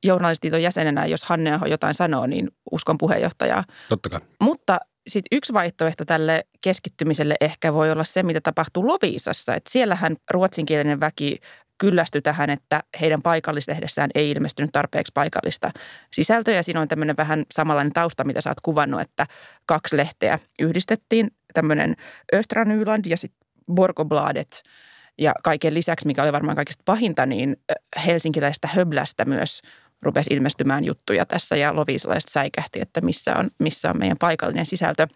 journalistiiton 0.05 0.63
jäsenenä, 0.63 1.07
jos 1.07 1.25
Hanne 1.25 1.53
Aho 1.53 1.67
jotain 1.67 1.95
sanoo, 1.95 2.27
niin 2.27 2.51
uskon 2.71 2.99
puheenjohtajaa. 2.99 3.65
Totta 3.89 4.09
kai. 4.09 4.21
Mutta 4.41 4.81
sitten 5.07 5.37
yksi 5.37 5.53
vaihtoehto 5.53 6.05
tälle 6.05 6.45
keskittymiselle 6.61 7.37
ehkä 7.41 7.75
voi 7.75 7.91
olla 7.91 8.05
se, 8.05 8.23
mitä 8.23 8.41
tapahtuu 8.41 8.87
Loviisassa. 8.87 9.55
Että 9.55 9.71
siellähän 9.71 10.17
ruotsinkielinen 10.31 11.01
väki 11.01 11.39
kyllästyi 11.79 12.23
tähän, 12.23 12.51
että 12.51 12.83
heidän 13.01 13.23
paikallislehdessään 13.23 14.11
ei 14.15 14.31
ilmestynyt 14.31 14.73
tarpeeksi 14.73 15.13
paikallista 15.15 15.71
sisältöä. 16.13 16.63
Siinä 16.63 16.81
on 16.81 16.89
tämmöinen 16.89 17.17
vähän 17.17 17.45
samanlainen 17.55 17.93
tausta, 17.93 18.25
mitä 18.25 18.41
sä 18.41 18.51
oot 18.51 18.61
kuvannut, 18.61 19.01
että 19.01 19.27
kaksi 19.67 19.97
lehteä 19.97 20.39
yhdistettiin. 20.61 21.29
Tämmöinen 21.55 21.97
Östranyland 22.35 23.05
ja 23.07 23.17
sitten 23.17 23.49
Borgobladet. 23.75 24.63
Ja 25.19 25.35
kaiken 25.45 25.75
lisäksi, 25.75 26.07
mikä 26.07 26.23
oli 26.23 26.33
varmaan 26.33 26.57
kaikista 26.57 26.83
pahinta, 26.85 27.27
niin 27.27 27.57
helsinkiläistä 28.07 28.69
höblästä 28.69 29.25
myös 29.25 29.63
rupesi 30.03 30.35
ilmestymään 30.35 30.85
juttuja 30.85 31.27
tässä 31.27 31.57
ja 31.57 31.77
loviisalaiset 31.77 32.31
säikähti, 32.31 32.81
että 32.81 33.01
missä 33.01 33.37
on, 33.37 33.51
missä 33.59 33.91
on 33.91 33.99
meidän 33.99 34.17
paikallinen 34.19 34.67
sisältö. 34.67 35.07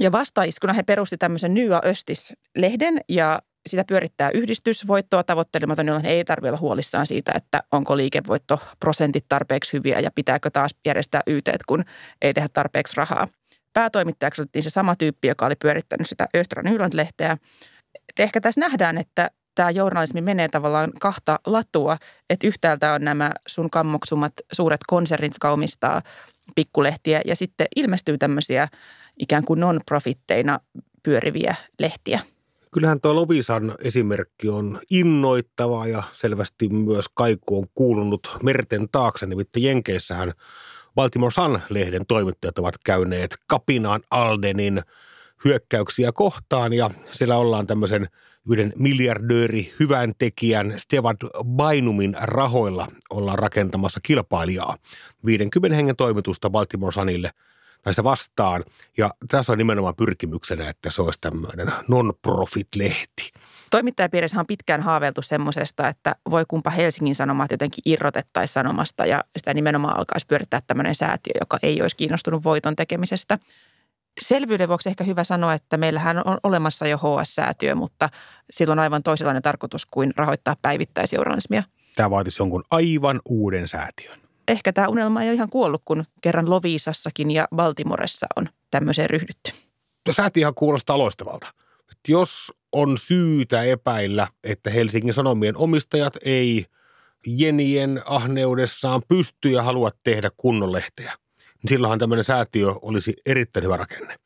Ja 0.00 0.12
vastaiskuna 0.12 0.72
he 0.72 0.82
perusti 0.82 1.18
tämmöisen 1.18 1.54
Nya 1.54 1.80
Östis-lehden 1.84 3.00
ja 3.08 3.42
sitä 3.68 3.84
pyörittää 3.84 4.30
yhdistys 4.34 4.86
voittoa 4.86 5.22
tavoittelematon, 5.22 5.86
jolloin 5.86 6.04
he 6.04 6.10
ei 6.10 6.24
tarvitse 6.24 6.48
olla 6.48 6.58
huolissaan 6.58 7.06
siitä, 7.06 7.32
että 7.34 7.62
onko 7.72 7.96
liikevoittoprosentit 7.96 9.24
tarpeeksi 9.28 9.72
hyviä 9.72 10.00
ja 10.00 10.10
pitääkö 10.14 10.50
taas 10.50 10.74
järjestää 10.84 11.22
yteet, 11.26 11.60
kun 11.66 11.84
ei 12.22 12.34
tehdä 12.34 12.48
tarpeeksi 12.52 12.96
rahaa. 12.96 13.28
Päätoimittajaksi 13.72 14.42
otettiin 14.42 14.62
se 14.62 14.70
sama 14.70 14.96
tyyppi, 14.96 15.28
joka 15.28 15.46
oli 15.46 15.54
pyörittänyt 15.56 16.08
sitä 16.08 16.28
Östra 16.36 16.62
Nyland-lehteä. 16.62 17.36
Et 17.94 18.20
ehkä 18.20 18.40
tässä 18.40 18.60
nähdään, 18.60 18.98
että 18.98 19.30
tämä 19.54 19.70
journalismi 19.70 20.20
menee 20.20 20.48
tavallaan 20.48 20.92
kahta 21.00 21.38
latua, 21.46 21.96
että 22.30 22.46
yhtäältä 22.46 22.92
on 22.92 23.04
nämä 23.04 23.32
sun 23.48 23.70
kammoksumat 23.70 24.32
suuret 24.52 24.80
konsernit, 24.86 25.32
jotka 25.32 25.50
omistaa 25.50 26.02
pikkulehtiä 26.54 27.20
ja 27.24 27.36
sitten 27.36 27.66
ilmestyy 27.76 28.18
tämmöisiä 28.18 28.68
ikään 29.18 29.44
kuin 29.44 29.60
non-profitteina 29.60 30.60
pyöriviä 31.02 31.54
lehtiä. 31.78 32.20
Kyllähän 32.74 33.00
tuo 33.00 33.14
Lovisan 33.14 33.74
esimerkki 33.78 34.48
on 34.48 34.80
innoittava 34.90 35.86
ja 35.86 36.02
selvästi 36.12 36.68
myös 36.68 37.04
kaiku 37.14 37.58
on 37.58 37.66
kuulunut 37.74 38.36
merten 38.42 38.88
taakse. 38.92 39.26
Nimittäin 39.26 39.64
Jenkeissähän 39.64 40.32
Baltimore 40.94 41.30
Sun-lehden 41.30 42.06
toimittajat 42.08 42.58
ovat 42.58 42.74
käyneet 42.84 43.36
kapinaan 43.46 44.00
Aldenin 44.10 44.82
hyökkäyksiä 45.44 46.12
kohtaan 46.12 46.72
ja 46.72 46.90
siellä 47.10 47.36
ollaan 47.36 47.66
tämmöisen 47.66 48.08
yhden 48.50 48.72
miljardööri 48.76 49.74
hyvän 49.80 50.12
tekijän 50.18 50.74
Stewart 50.76 51.18
Bainumin 51.44 52.16
rahoilla 52.20 52.88
ollaan 53.10 53.38
rakentamassa 53.38 54.00
kilpailijaa 54.02 54.76
50 55.26 55.76
hengen 55.76 55.96
toimitusta 55.96 56.50
Baltimore 56.50 56.92
Sunille 56.92 57.30
tai 57.84 57.92
sitä 57.92 58.04
vastaan. 58.04 58.64
Ja 58.96 59.10
tässä 59.28 59.52
on 59.52 59.58
nimenomaan 59.58 59.96
pyrkimyksenä, 59.96 60.68
että 60.68 60.90
se 60.90 61.02
olisi 61.02 61.20
tämmöinen 61.20 61.72
non-profit-lehti. 61.88 63.32
Toimittajapiirissä 63.70 64.40
on 64.40 64.46
pitkään 64.46 64.82
haaveiltu 64.82 65.22
semmoisesta, 65.22 65.88
että 65.88 66.16
voi 66.30 66.44
kumpa 66.48 66.70
Helsingin 66.70 67.14
Sanomat 67.14 67.50
jotenkin 67.50 67.82
irrotettaisiin 67.86 68.52
sanomasta 68.52 69.06
ja 69.06 69.24
sitä 69.36 69.54
nimenomaan 69.54 69.96
alkaisi 69.96 70.26
pyörittää 70.26 70.60
tämmöinen 70.66 70.94
säätiö, 70.94 71.32
joka 71.40 71.58
ei 71.62 71.82
olisi 71.82 71.96
kiinnostunut 71.96 72.44
voiton 72.44 72.76
tekemisestä. 72.76 73.38
Selvyyden 74.20 74.68
vuoksi 74.68 74.88
ehkä 74.88 75.04
hyvä 75.04 75.24
sanoa, 75.24 75.54
että 75.54 75.76
meillähän 75.76 76.22
on 76.28 76.38
olemassa 76.42 76.86
jo 76.86 76.98
HS-säätiö, 76.98 77.74
mutta 77.74 78.08
silloin 78.50 78.78
on 78.78 78.82
aivan 78.82 79.02
toisenlainen 79.02 79.42
tarkoitus 79.42 79.86
kuin 79.86 80.12
rahoittaa 80.16 80.56
päivittäisjournalismia. 80.62 81.62
Tämä 81.96 82.10
vaatisi 82.10 82.42
jonkun 82.42 82.64
aivan 82.70 83.20
uuden 83.24 83.68
säätiön. 83.68 84.23
Ehkä 84.48 84.72
tämä 84.72 84.88
unelma 84.88 85.22
ei 85.22 85.28
ole 85.28 85.34
ihan 85.34 85.50
kuollut, 85.50 85.82
kun 85.84 86.04
kerran 86.20 86.50
Loviisassakin 86.50 87.30
ja 87.30 87.48
Baltimoressa 87.56 88.26
on 88.36 88.48
tämmöiseen 88.70 89.10
ryhdytty. 89.10 89.52
Säätiöhän 90.10 90.54
kuulostaa 90.54 90.98
loistavalta. 90.98 91.46
Että 91.80 92.12
jos 92.12 92.52
on 92.72 92.98
syytä 92.98 93.62
epäillä, 93.62 94.28
että 94.44 94.70
Helsingin 94.70 95.14
Sanomien 95.14 95.56
omistajat 95.56 96.16
ei 96.24 96.66
jenien 97.26 98.02
ahneudessaan 98.04 99.02
pystyy 99.08 99.52
ja 99.52 99.62
haluat 99.62 99.96
tehdä 100.02 100.30
kunnon 100.36 100.72
lehteä, 100.72 101.12
niin 101.38 101.68
silloinhan 101.68 101.98
tämmöinen 101.98 102.24
säätiö 102.24 102.74
olisi 102.82 103.14
erittäin 103.26 103.64
hyvä 103.64 103.76
rakenne. 103.76 104.16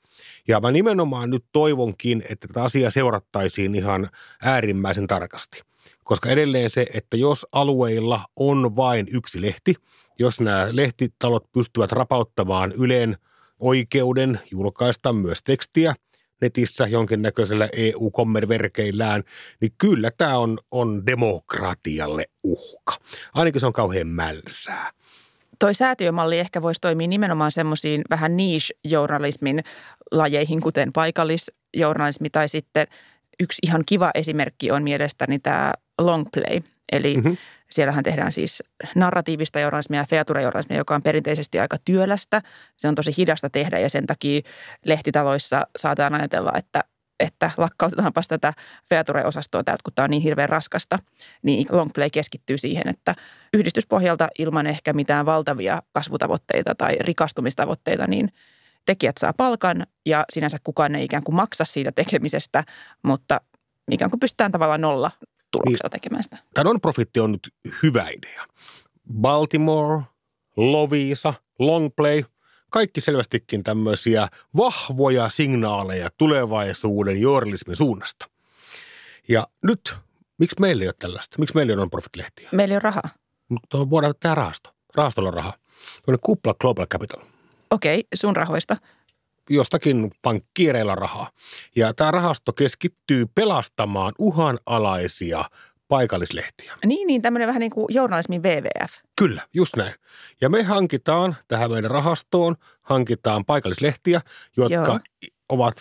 Ja 0.49 0.61
mä 0.61 0.71
nimenomaan 0.71 1.31
nyt 1.31 1.45
toivonkin, 1.53 2.23
että 2.31 2.49
tätä 2.49 2.63
asiaa 2.63 2.91
seurattaisiin 2.91 3.75
ihan 3.75 4.11
äärimmäisen 4.43 5.07
tarkasti. 5.07 5.63
Koska 6.05 6.29
edelleen 6.29 6.71
se, 6.71 6.87
että 6.95 7.17
jos 7.17 7.47
alueilla 7.53 8.25
on 8.37 8.77
vain 8.77 9.07
yksi 9.13 9.43
lehti, 9.43 9.75
jos 10.19 10.41
nämä 10.41 10.69
lehtitalot 10.71 11.53
pystyvät 11.53 11.93
rapauttamaan 11.93 12.73
Yleen 12.73 13.17
oikeuden 13.61 14.41
julkaista 14.51 15.13
myös 15.13 15.43
tekstiä 15.43 15.95
netissä 16.41 16.87
jonkinnäköisellä 16.87 17.69
EU-kommerverkeillään, 17.73 19.23
niin 19.61 19.73
kyllä 19.79 20.11
tämä 20.11 20.39
on, 20.39 20.59
on 20.71 21.07
demokratialle 21.07 22.25
uhka. 22.43 22.95
Ainakin 23.35 23.61
se 23.61 23.67
on 23.67 23.73
kauhean 23.73 24.07
mälsää. 24.07 24.91
Toi 25.59 25.75
säätiömalli 25.75 26.39
ehkä 26.39 26.63
voisi 26.63 26.81
toimia 26.81 27.09
nimenomaan 27.09 27.53
semmoisiin 27.53 28.03
vähän 28.11 28.37
niche-journalismin 28.37 29.63
lajeihin, 30.13 30.61
kuten 30.61 30.93
paikallisjournalismi 30.93 32.31
tai 32.31 32.49
sitten 32.49 32.87
yksi 33.41 33.59
ihan 33.63 33.83
kiva 33.87 34.11
esimerkki 34.15 34.71
on 34.71 34.83
mielestäni 34.83 35.39
tämä 35.39 35.73
long 35.99 36.27
play. 36.33 36.61
Eli 36.93 37.17
mm-hmm. 37.17 37.37
Siellähän 37.71 38.05
tehdään 38.05 38.33
siis 38.33 38.63
narratiivista 38.95 39.61
journalismia 39.61 40.01
ja 40.01 40.07
feature-journalismia, 40.07 40.79
joka 40.79 40.95
on 40.95 41.03
perinteisesti 41.03 41.61
aika 41.61 41.77
työlästä. 41.85 42.43
Se 42.77 42.89
on 42.89 42.95
tosi 42.95 43.15
hidasta 43.17 43.51
tehdä 43.51 43.79
ja 43.79 43.89
sen 43.89 44.07
takia 44.07 44.41
lehtitaloissa 44.85 45.67
saataan 45.79 46.15
ajatella, 46.15 46.53
että 46.55 46.85
että 47.21 47.51
lakkautetaanpas 47.57 48.29
tätä 48.29 48.53
feature-osastoa 48.89 49.65
täältä, 49.65 49.83
kun 49.85 49.93
tämä 49.95 50.05
on 50.05 50.11
niin 50.11 50.23
hirveän 50.23 50.49
raskasta, 50.49 50.99
niin 51.43 51.67
Longplay 51.71 52.11
keskittyy 52.11 52.59
siihen, 52.59 52.89
että 52.89 53.15
yhdistyspohjalta 53.55 54.29
ilman 54.39 54.67
ehkä 54.67 54.93
mitään 54.93 55.27
valtavia 55.27 55.83
kasvutavoitteita 55.93 56.75
tai 56.75 56.97
rikastumistavoitteita, 57.01 58.07
niin 58.07 58.33
tekijät 58.87 59.17
saa 59.19 59.33
palkan 59.33 59.87
ja 60.07 60.25
sinänsä 60.33 60.59
kukaan 60.65 60.95
ei 60.95 61.05
ikään 61.05 61.25
kuin 61.25 61.35
maksa 61.37 61.65
siitä 61.65 61.93
tekemisestä, 61.93 62.65
mutta 63.03 63.41
ikään 63.91 64.11
kuin 64.11 64.21
pystytään 64.21 64.53
tavallaan 64.53 64.81
nolla 64.81 65.11
tuloksella 65.51 65.79
niin. 65.83 65.91
tekemään 65.91 66.23
sitä. 66.23 66.39
Tämä 66.55 66.65
non-profitti 66.65 67.21
on 67.21 67.33
nyt 67.33 67.55
hyvä 67.83 68.09
idea. 68.09 68.47
Baltimore, 69.13 70.03
Lovisa, 70.57 71.35
Longplay– 71.59 72.23
kaikki 72.71 73.01
selvästikin 73.01 73.65
tämmöisiä 73.65 74.29
vahvoja 74.57 75.29
signaaleja 75.29 76.11
tulevaisuuden 76.19 77.21
journalismin 77.21 77.77
suunnasta. 77.77 78.29
Ja 79.29 79.47
nyt, 79.65 79.95
miksi 80.39 80.57
meillä 80.61 80.83
ei 80.83 80.89
ole 80.89 80.95
tällaista? 80.99 81.37
Miksi 81.39 81.55
meillä 81.55 81.73
on 81.73 81.79
non-profit-lehtiä? 81.79 82.49
Meillä 82.53 82.75
on 82.75 82.83
rahaa. 82.83 83.09
Mutta 83.49 83.91
voidaan 83.91 84.15
tehdä 84.21 84.35
rahasto. 84.35 84.71
Rahastolla 84.95 85.29
on 85.29 85.35
rahaa. 85.35 85.55
Tämmöinen 86.07 86.21
kupla 86.21 86.55
Global 86.55 86.87
Capital. 86.87 87.21
Okei, 87.71 88.05
sun 88.15 88.37
rahoista. 88.37 88.77
Jostakin 89.51 90.11
pankkiireilla 90.23 90.95
rahaa. 90.95 91.31
Ja 91.77 91.95
tämä 91.95 92.11
rahasto 92.11 92.53
keskittyy 92.53 93.27
pelastamaan 93.35 94.13
uhanalaisia 94.19 95.45
paikallislehtiä. 95.89 96.73
Niin, 96.85 97.07
niin 97.07 97.23
tämmöinen 97.23 97.47
vähän 97.47 97.61
niin 97.61 97.71
kuin 97.71 97.87
journalismin 97.89 98.43
WWF. 98.43 98.93
Kyllä, 99.17 99.47
just 99.55 99.77
näin. 99.77 99.95
Ja 100.41 100.49
me 100.49 100.63
hankitaan 100.63 101.37
tähän 101.49 101.71
meidän 101.71 101.91
rahastoon, 101.91 102.57
hankitaan 102.83 103.45
paikallislehtiä, 103.45 104.21
jotka 104.57 104.75
Joo. 104.75 104.99
ovat 105.49 105.81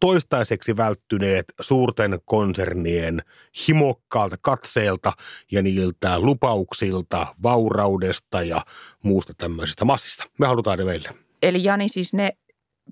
toistaiseksi 0.00 0.76
välttyneet 0.76 1.44
suurten 1.60 2.18
konsernien 2.24 3.22
himokkaalta 3.68 4.36
katseelta 4.40 5.12
ja 5.50 5.62
niiltä 5.62 6.18
lupauksilta, 6.18 7.26
vauraudesta 7.42 8.42
ja 8.42 8.64
muusta 9.02 9.32
tämmöisestä 9.34 9.84
massista. 9.84 10.24
Me 10.38 10.46
halutaan 10.46 10.78
ne 10.78 10.84
meille. 10.84 11.08
Eli 11.42 11.64
Jani, 11.64 11.88
siis 11.88 12.12
ne 12.12 12.32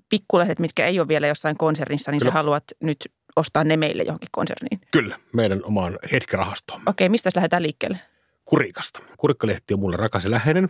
pikkulehdet, 0.09 0.59
mitkä 0.59 0.85
ei 0.85 0.99
ole 0.99 1.07
vielä 1.07 1.27
jossain 1.27 1.57
konsernissa, 1.57 2.11
niin 2.11 2.19
Kyllä. 2.19 2.31
sä 2.31 2.33
haluat 2.33 2.63
nyt 2.79 2.97
ostaa 3.35 3.63
ne 3.63 3.77
meille 3.77 4.03
johonkin 4.03 4.29
konserniin? 4.31 4.81
Kyllä, 4.91 5.19
meidän 5.33 5.65
omaan 5.65 5.99
hetkirahastoon. 6.11 6.81
Okei, 6.85 7.09
mistä 7.09 7.29
lähdetään 7.35 7.63
liikkeelle? 7.63 7.99
Kurikasta. 8.45 8.99
Kurikkalehti 9.17 9.73
on 9.73 9.79
mulle 9.79 9.97
rakas 9.97 10.23
ja 10.23 10.31
läheinen 10.31 10.69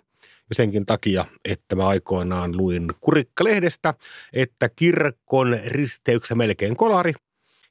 ja 0.50 0.56
senkin 0.56 0.86
takia, 0.86 1.26
että 1.46 1.76
mä 1.76 1.88
aikoinaan 1.88 2.58
luin 2.58 2.88
Kurikkalehdestä, 3.02 3.94
että 4.34 4.70
kirkon 4.76 5.60
risteyksessä 5.66 6.36
melkein 6.36 6.78
kolari– 6.78 7.14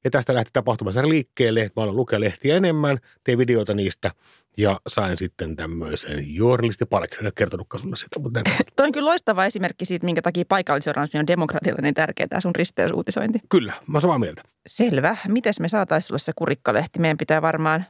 ja 0.04 0.10
tästä 0.10 0.34
lähti 0.34 0.50
tapahtumassa 0.52 1.08
liikkeelle, 1.08 1.62
että 1.62 1.80
mä 1.80 1.82
aloin 1.82 1.96
lukea 1.96 2.20
lehtiä 2.20 2.56
enemmän, 2.56 2.98
tein 3.24 3.38
videoita 3.38 3.74
niistä 3.74 4.10
ja 4.56 4.80
sain 4.86 5.16
sitten 5.16 5.56
tämmöisen 5.56 6.34
journalistipalkinnon. 6.34 7.26
En 7.26 7.32
kertonutkaan 7.34 7.80
sulle 7.80 7.96
sitä, 7.96 8.18
mutta 8.18 8.40
Toi 8.76 8.86
on 8.86 8.92
kyllä 8.92 9.08
loistava 9.08 9.44
esimerkki 9.44 9.84
siitä, 9.84 10.04
minkä 10.04 10.22
takia 10.22 10.44
paikallisjournalismi 10.48 11.20
on 11.20 11.26
demokratialle 11.26 11.82
niin 11.82 11.94
tärkeää, 11.94 12.28
tämä 12.28 12.40
sun 12.40 12.54
risteysuutisointi. 12.54 13.38
Kyllä, 13.48 13.72
mä 13.86 13.96
oon 13.96 14.02
samaa 14.02 14.18
mieltä. 14.18 14.42
Selvä. 14.66 15.16
Mites 15.28 15.60
me 15.60 15.68
saataisiin 15.68 16.08
sulle 16.08 16.18
se 16.18 16.32
kurikkalehti? 16.36 16.98
Meidän 16.98 17.18
pitää 17.18 17.42
varmaan 17.42 17.84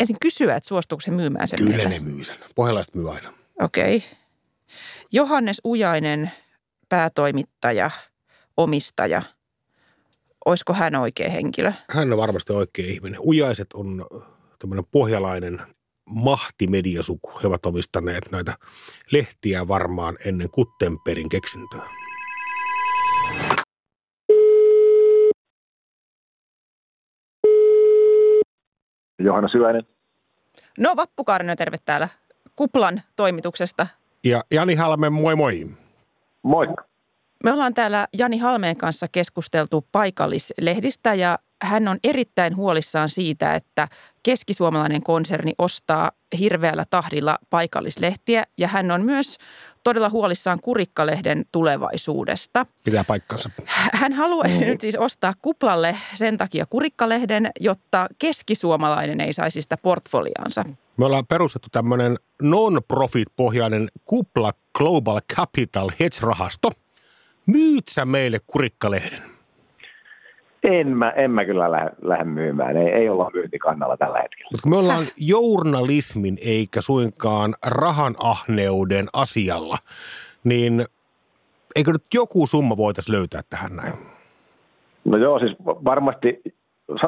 ensin 0.00 0.16
kysyä, 0.20 0.56
että 0.56 0.68
suostuuko 0.68 1.00
se 1.00 1.10
myymään 1.10 1.48
sen 1.48 1.56
Kyllä 1.56 1.76
meille. 1.76 1.88
ne 1.88 2.00
myy 2.00 2.24
sen. 2.24 2.36
Pohjalaiset 2.54 2.94
myy 2.94 3.10
aina. 3.14 3.32
Okei. 3.60 3.96
Okay. 3.96 4.08
Johannes 5.12 5.60
Ujainen, 5.64 6.30
päätoimittaja, 6.88 7.90
omistaja– 8.56 9.22
olisiko 10.46 10.72
hän 10.72 10.94
oikea 10.94 11.30
henkilö? 11.30 11.72
Hän 11.90 12.12
on 12.12 12.18
varmasti 12.18 12.52
oikea 12.52 12.84
ihminen. 12.86 13.20
Ujaiset 13.26 13.72
on 13.74 14.06
tämmöinen 14.58 14.84
pohjalainen 14.90 15.60
mahtimediasuku. 16.04 17.30
He 17.42 17.48
ovat 17.48 17.66
omistaneet 17.66 18.30
näitä 18.32 18.58
lehtiä 19.12 19.68
varmaan 19.68 20.16
ennen 20.24 20.50
Kuttenperin 20.50 21.28
keksintöä. 21.28 21.82
Johanna 29.18 29.48
Syväinen. 29.48 29.82
No 30.78 30.96
Vappukaarinen, 30.96 31.56
terve 31.56 31.76
täällä 31.84 32.08
Kuplan 32.56 33.02
toimituksesta. 33.16 33.86
Ja 34.24 34.44
Jani 34.50 34.74
Halme, 34.74 35.10
moi 35.10 35.36
moi. 35.36 35.70
Moikka. 36.42 36.85
Me 37.44 37.52
ollaan 37.52 37.74
täällä 37.74 38.08
Jani 38.18 38.38
Halmeen 38.38 38.76
kanssa 38.76 39.06
keskusteltu 39.12 39.86
paikallislehdistä 39.92 41.14
ja 41.14 41.38
hän 41.62 41.88
on 41.88 41.98
erittäin 42.04 42.56
huolissaan 42.56 43.08
siitä, 43.08 43.54
että 43.54 43.88
keskisuomalainen 44.22 45.02
konserni 45.02 45.52
ostaa 45.58 46.12
hirveällä 46.38 46.84
tahdilla 46.90 47.38
paikallislehtiä 47.50 48.44
ja 48.58 48.68
hän 48.68 48.90
on 48.90 49.04
myös 49.04 49.38
todella 49.84 50.10
huolissaan 50.10 50.60
Kurikkalehden 50.60 51.44
tulevaisuudesta. 51.52 52.66
Pitää 52.84 53.04
paikkansa. 53.04 53.50
Hän 53.92 54.12
haluaisi 54.12 54.60
mm. 54.60 54.66
nyt 54.66 54.80
siis 54.80 54.96
ostaa 54.96 55.32
kuplalle 55.42 55.96
sen 56.14 56.38
takia 56.38 56.66
Kurikkalehden, 56.66 57.50
jotta 57.60 58.06
keskisuomalainen 58.18 59.20
ei 59.20 59.32
saisi 59.32 59.62
sitä 59.62 59.76
portfoliaansa. 59.76 60.64
Me 60.96 61.04
ollaan 61.04 61.26
perustettu 61.26 61.68
tämmöinen 61.72 62.16
non-profit-pohjainen 62.42 63.88
kupla 64.04 64.52
Global 64.78 65.20
Capital 65.36 65.90
Hedge-rahasto– 66.00 66.70
Myyt 67.46 67.88
sä 67.88 68.04
meille 68.04 68.38
kurikkalehden? 68.46 69.18
En 70.62 70.88
mä, 70.96 71.10
en 71.10 71.30
mä 71.30 71.44
kyllä 71.44 71.70
lähde, 71.70 71.90
lähde 72.02 72.24
myymään. 72.24 72.76
Ei, 72.76 72.88
ei 72.88 73.08
olla 73.08 73.30
myyntikannalla 73.34 73.96
tällä 73.96 74.18
hetkellä. 74.22 74.48
Mutta 74.52 74.68
me 74.68 74.76
ollaan 74.76 75.04
journalismin 75.16 76.38
eikä 76.44 76.80
suinkaan 76.80 77.54
rahanahneuden 77.66 79.06
asialla, 79.12 79.78
niin 80.44 80.84
eikö 81.76 81.92
nyt 81.92 82.04
joku 82.14 82.46
summa 82.46 82.76
voitaisiin 82.76 83.16
löytää 83.16 83.40
tähän 83.50 83.76
näin? 83.76 83.92
No 85.04 85.16
joo, 85.16 85.38
siis 85.38 85.56
varmasti 85.62 86.42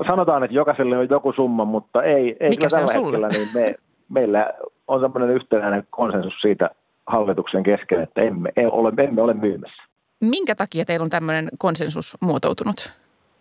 sanotaan, 0.07 0.45
että 0.45 0.55
jokaiselle 0.55 0.99
on 0.99 1.09
joku 1.11 1.33
summa, 1.33 1.65
mutta 1.65 2.03
ei, 2.03 2.37
ei 2.41 2.51
Mikä 2.51 2.69
tällä 2.69 3.03
hetkellä, 3.03 3.29
niin 3.29 3.49
me, 3.55 3.75
meillä 4.09 4.53
on 4.89 5.01
sellainen 5.01 5.37
yhtenäinen 5.37 5.87
konsensus 5.91 6.41
siitä 6.41 6.71
hallituksen 7.07 7.63
kesken, 7.63 8.03
että 8.03 8.23
emme, 8.23 8.53
emme, 8.57 8.71
ole, 8.73 8.93
emme 8.99 9.23
ole 9.23 9.35
myymässä. 9.35 9.88
Minkä 10.21 10.55
takia 10.55 10.85
teillä 10.85 11.05
on 11.05 11.11
tämmöinen 11.11 11.49
konsensus 11.59 12.17
muotoutunut? 12.21 12.93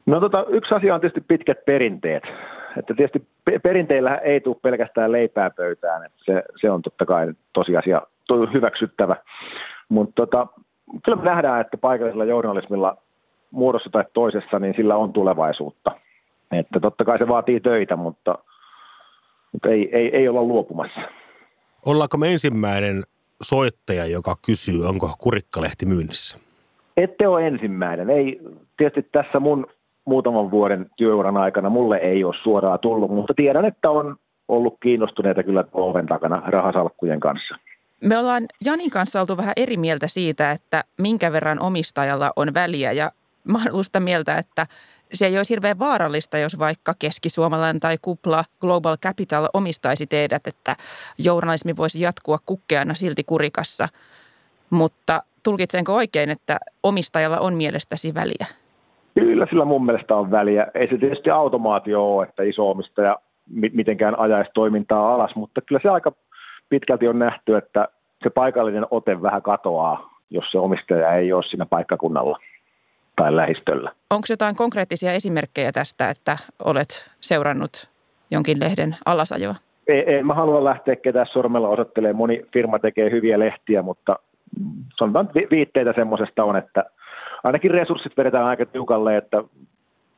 No 0.05 0.19
tota, 0.19 0.45
yksi 0.49 0.75
asia 0.75 0.95
on 0.95 1.01
tietysti 1.01 1.21
pitkät 1.27 1.65
perinteet. 1.65 2.23
Että 2.77 2.93
tietysti 2.93 3.27
perinteillä 3.63 4.15
ei 4.15 4.41
tule 4.41 4.55
pelkästään 4.61 5.11
leipää 5.11 5.49
pöytään, 5.49 6.05
että 6.05 6.17
se, 6.25 6.43
se 6.61 6.71
on 6.71 6.81
totta 6.81 7.05
kai 7.05 7.33
tosiasia 7.53 8.01
hyväksyttävä. 8.53 9.15
Mutta 9.89 10.13
tota, 10.15 10.47
kyllä 11.05 11.17
me 11.17 11.23
nähdään, 11.23 11.61
että 11.61 11.77
paikallisella 11.77 12.25
journalismilla 12.25 12.97
muodossa 13.51 13.89
tai 13.89 14.03
toisessa, 14.13 14.59
niin 14.59 14.73
sillä 14.77 14.95
on 14.95 15.13
tulevaisuutta. 15.13 15.91
Että 16.51 16.79
totta 16.79 17.05
kai 17.05 17.17
se 17.17 17.27
vaatii 17.27 17.59
töitä, 17.59 17.95
mutta, 17.95 18.37
mutta 19.51 19.69
ei, 19.69 19.89
ei, 19.91 20.15
ei 20.15 20.27
olla 20.27 20.43
luopumassa. 20.43 21.01
Ollaanko 21.85 22.17
me 22.17 22.31
ensimmäinen 22.31 23.03
soittaja, 23.41 24.05
joka 24.05 24.35
kysyy, 24.45 24.85
onko 24.85 25.15
kurikkalehti 25.19 25.85
myynnissä? 25.85 26.46
Ette 26.97 27.27
ole 27.27 27.47
ensimmäinen. 27.47 28.09
Ei, 28.09 28.41
tietysti 28.77 29.09
tässä 29.11 29.39
mun 29.39 29.67
muutaman 30.05 30.51
vuoden 30.51 30.89
työuran 30.97 31.37
aikana 31.37 31.69
mulle 31.69 31.97
ei 31.97 32.23
ole 32.23 32.35
suoraan 32.43 32.79
tullut, 32.79 33.11
mutta 33.11 33.33
tiedän, 33.33 33.65
että 33.65 33.89
on 33.89 34.15
ollut 34.47 34.77
kiinnostuneita 34.83 35.43
kyllä 35.43 35.63
oven 35.73 36.05
takana 36.05 36.43
rahasalkkujen 36.45 37.19
kanssa. 37.19 37.55
Me 38.03 38.17
ollaan 38.17 38.43
Janin 38.65 38.89
kanssa 38.89 39.21
oltu 39.21 39.37
vähän 39.37 39.53
eri 39.57 39.77
mieltä 39.77 40.07
siitä, 40.07 40.51
että 40.51 40.83
minkä 40.97 41.31
verran 41.31 41.59
omistajalla 41.59 42.31
on 42.35 42.53
väliä 42.53 42.91
ja 42.91 43.11
olen 43.73 44.03
mieltä, 44.03 44.37
että 44.37 44.67
se 45.13 45.25
ei 45.25 45.37
olisi 45.37 45.49
hirveän 45.49 45.79
vaarallista, 45.79 46.37
jos 46.37 46.59
vaikka 46.59 46.93
keskisuomalainen 46.99 47.79
tai 47.79 47.97
kupla 48.01 48.43
Global 48.61 48.97
Capital 48.97 49.47
omistaisi 49.53 50.07
teidät, 50.07 50.47
että 50.47 50.75
journalismi 51.17 51.77
voisi 51.77 52.01
jatkua 52.01 52.37
kukkeana 52.45 52.93
silti 52.93 53.23
kurikassa. 53.23 53.89
Mutta 54.69 55.23
tulkitsenko 55.47 55.95
oikein, 55.95 56.29
että 56.29 56.57
omistajalla 56.83 57.39
on 57.39 57.53
mielestäsi 57.53 58.13
väliä? 58.13 58.45
Kyllä 59.13 59.45
sillä 59.49 59.65
mun 59.65 59.85
mielestä 59.85 60.15
on 60.15 60.31
väliä. 60.31 60.67
Ei 60.73 60.87
se 60.87 60.97
tietysti 60.97 61.29
automaatio 61.29 62.15
ole, 62.15 62.25
että 62.25 62.43
iso 62.43 62.69
omistaja 62.69 63.17
mitenkään 63.73 64.19
ajaisi 64.19 64.51
toimintaa 64.53 65.13
alas, 65.13 65.35
mutta 65.35 65.61
kyllä 65.61 65.79
se 65.83 65.89
aika 65.89 66.11
pitkälti 66.69 67.07
on 67.07 67.19
nähty, 67.19 67.57
että 67.57 67.87
se 68.23 68.29
paikallinen 68.29 68.85
ote 68.91 69.21
vähän 69.21 69.41
katoaa, 69.41 70.13
jos 70.29 70.45
se 70.51 70.59
omistaja 70.59 71.13
ei 71.13 71.33
ole 71.33 71.43
siinä 71.43 71.65
paikkakunnalla 71.65 72.39
tai 73.15 73.35
lähistöllä. 73.35 73.91
Onko 74.09 74.25
jotain 74.29 74.55
konkreettisia 74.55 75.11
esimerkkejä 75.11 75.71
tästä, 75.71 76.09
että 76.09 76.37
olet 76.65 77.11
seurannut 77.19 77.89
jonkin 78.31 78.59
lehden 78.59 78.95
alasajoa? 79.05 79.55
Ei, 79.87 79.99
ei 79.99 80.23
mä 80.23 80.33
halua 80.33 80.63
lähteä 80.63 80.95
ketään 80.95 81.27
sormella 81.33 81.69
osoittelemaan. 81.69 82.15
Moni 82.15 82.45
firma 82.53 82.79
tekee 82.79 83.11
hyviä 83.11 83.39
lehtiä, 83.39 83.81
mutta 83.81 84.15
sanotaan 84.99 85.29
viitteitä 85.51 85.93
semmoisesta 85.93 86.43
on, 86.43 86.55
että 86.55 86.83
ainakin 87.43 87.71
resurssit 87.71 88.17
vedetään 88.17 88.45
aika 88.45 88.65
tiukalle, 88.65 89.17
että 89.17 89.43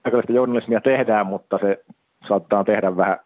paikallista 0.04 0.34
journalismia 0.34 0.82
tehdään, 0.82 1.28
mutta 1.28 1.58
se 1.62 1.84
saattaa 2.28 2.64
tehdä 2.64 2.98
vähän 2.98 3.18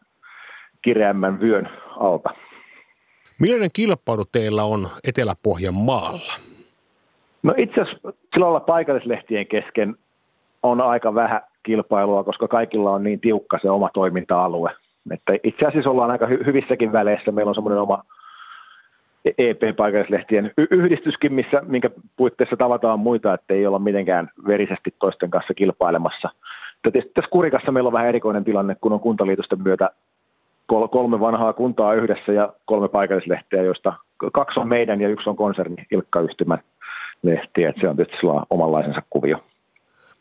kireämmän 0.81 1.39
vyön 1.39 1.69
alta. 1.99 2.29
Millainen 3.41 3.69
kilpailu 3.73 4.25
teillä 4.31 4.63
on 4.63 4.89
Etelä-Pohjan 5.07 5.73
maalla? 5.73 6.33
No 7.43 7.53
itse 7.57 7.81
asiassa 7.81 8.13
sillä 8.33 8.45
lailla 8.45 8.59
paikallislehtien 8.59 9.47
kesken 9.47 9.95
on 10.63 10.81
aika 10.81 11.15
vähän 11.15 11.41
kilpailua, 11.63 12.23
koska 12.23 12.47
kaikilla 12.47 12.91
on 12.91 13.03
niin 13.03 13.19
tiukka 13.19 13.59
se 13.61 13.69
oma 13.69 13.89
toiminta-alue. 13.93 14.71
Että 15.11 15.33
itse 15.43 15.65
asiassa 15.65 15.89
ollaan 15.89 16.11
aika 16.11 16.25
hy- 16.25 16.45
hyvissäkin 16.45 16.91
väleissä. 16.91 17.31
Meillä 17.31 17.49
on 17.49 17.55
semmoinen 17.55 17.81
oma 17.81 18.03
EP-paikallislehtien 19.25 20.51
yhdistyskin, 20.71 21.33
missä, 21.33 21.61
minkä 21.65 21.89
puitteissa 22.17 22.57
tavataan 22.57 22.99
muita, 22.99 23.33
että 23.33 23.53
ei 23.53 23.67
olla 23.67 23.79
mitenkään 23.79 24.29
verisesti 24.47 24.93
toisten 24.99 25.29
kanssa 25.29 25.53
kilpailemassa. 25.53 26.29
Tietysti 26.81 27.11
tässä 27.13 27.29
Kurikassa 27.29 27.71
meillä 27.71 27.87
on 27.87 27.93
vähän 27.93 28.07
erikoinen 28.07 28.43
tilanne, 28.43 28.75
kun 28.81 28.93
on 28.93 28.99
kuntaliitosten 28.99 29.61
myötä 29.63 29.89
kolme 30.67 31.19
vanhaa 31.19 31.53
kuntaa 31.53 31.93
yhdessä 31.93 32.31
ja 32.31 32.53
kolme 32.65 32.87
paikallislehteä, 32.87 33.63
joista 33.63 33.93
kaksi 34.33 34.59
on 34.59 34.67
meidän 34.67 35.01
ja 35.01 35.09
yksi 35.09 35.29
on 35.29 35.35
konserni 35.35 35.85
Ilkka-yhtymän 35.91 36.59
lehtiä. 37.23 37.69
Että 37.69 37.81
se 37.81 37.89
on 37.89 37.95
tietysti 37.95 38.27
omanlaisensa 38.49 39.01
kuvio. 39.09 39.37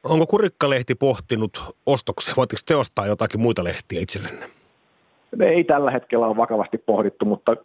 Onko 0.05 0.27
Kurikkalehti 0.27 0.95
pohtinut 0.95 1.77
ostoksia? 1.87 2.35
Voitteko 2.37 2.61
te 2.67 2.77
ostaa 2.77 3.07
jotakin 3.07 3.41
muita 3.41 3.65
lehtiä 3.65 4.01
itsellenne? 4.01 4.62
Ei 5.41 5.65
tällä 5.65 5.91
hetkellä 5.91 6.27
ole 6.27 6.37
vakavasti 6.37 6.79
pohdittu, 6.79 7.25
mutta 7.25 7.57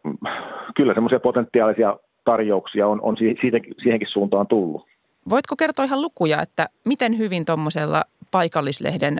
kyllä 0.76 0.94
semmoisia 0.94 1.20
potentiaalisia 1.20 1.98
tarjouksia 2.26 2.88
on, 2.88 3.02
on 3.02 3.18
siihenkin, 3.18 3.76
siihenkin 3.84 4.08
suuntaan 4.12 4.48
tullut. 4.48 4.86
Voitko 5.30 5.56
kertoa 5.56 5.86
ihan 5.86 6.02
lukuja, 6.02 6.42
että 6.42 6.68
miten 6.86 7.18
hyvin 7.18 7.46
tuommoisella 7.46 8.04
paikallislehden 8.32 9.18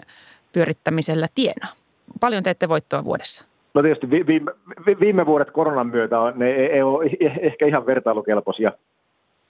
pyörittämisellä 0.52 1.26
tienaa? 1.34 1.72
Paljon 2.20 2.42
teette 2.42 2.68
voittoa 2.68 3.04
vuodessa? 3.04 3.44
No 3.74 3.82
tietysti 3.82 4.10
viime, 4.10 4.52
viime 5.00 5.26
vuodet 5.26 5.50
koronan 5.50 5.86
myötä 5.86 6.16
ne 6.34 6.50
ei 6.50 6.82
ole 6.82 7.10
ehkä 7.40 7.66
ihan 7.66 7.86
vertailukelpoisia. 7.86 8.72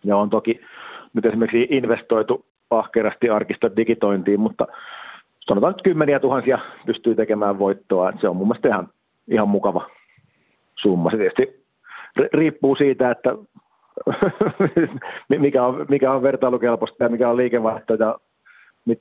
Ja 0.04 0.16
on 0.16 0.30
toki 0.30 0.60
nyt 1.14 1.26
esimerkiksi 1.26 1.66
investoitu 1.76 2.44
ahkerasti 2.70 3.30
arkista 3.30 3.76
digitointiin, 3.76 4.40
mutta 4.40 4.66
sanotaan 5.48 5.70
että 5.70 5.82
kymmeniä 5.82 6.20
tuhansia 6.20 6.58
pystyy 6.86 7.14
tekemään 7.14 7.58
voittoa. 7.58 8.12
Se 8.20 8.28
on 8.28 8.36
mun 8.36 8.48
mielestä 8.48 8.68
ihan, 8.68 8.88
ihan 9.28 9.48
mukava 9.48 9.90
summa. 10.82 11.10
Se 11.10 11.16
tietysti 11.16 11.64
riippuu 12.32 12.76
siitä, 12.76 13.10
että 13.10 13.30
mikä 15.38 15.64
on, 15.64 15.86
mikä 15.88 16.12
on 16.12 16.22
vertailukelpoista 16.22 17.04
ja 17.04 17.10
mikä 17.10 17.30
on 17.30 17.36
liikevaihto 17.36 17.94
ja 17.94 18.18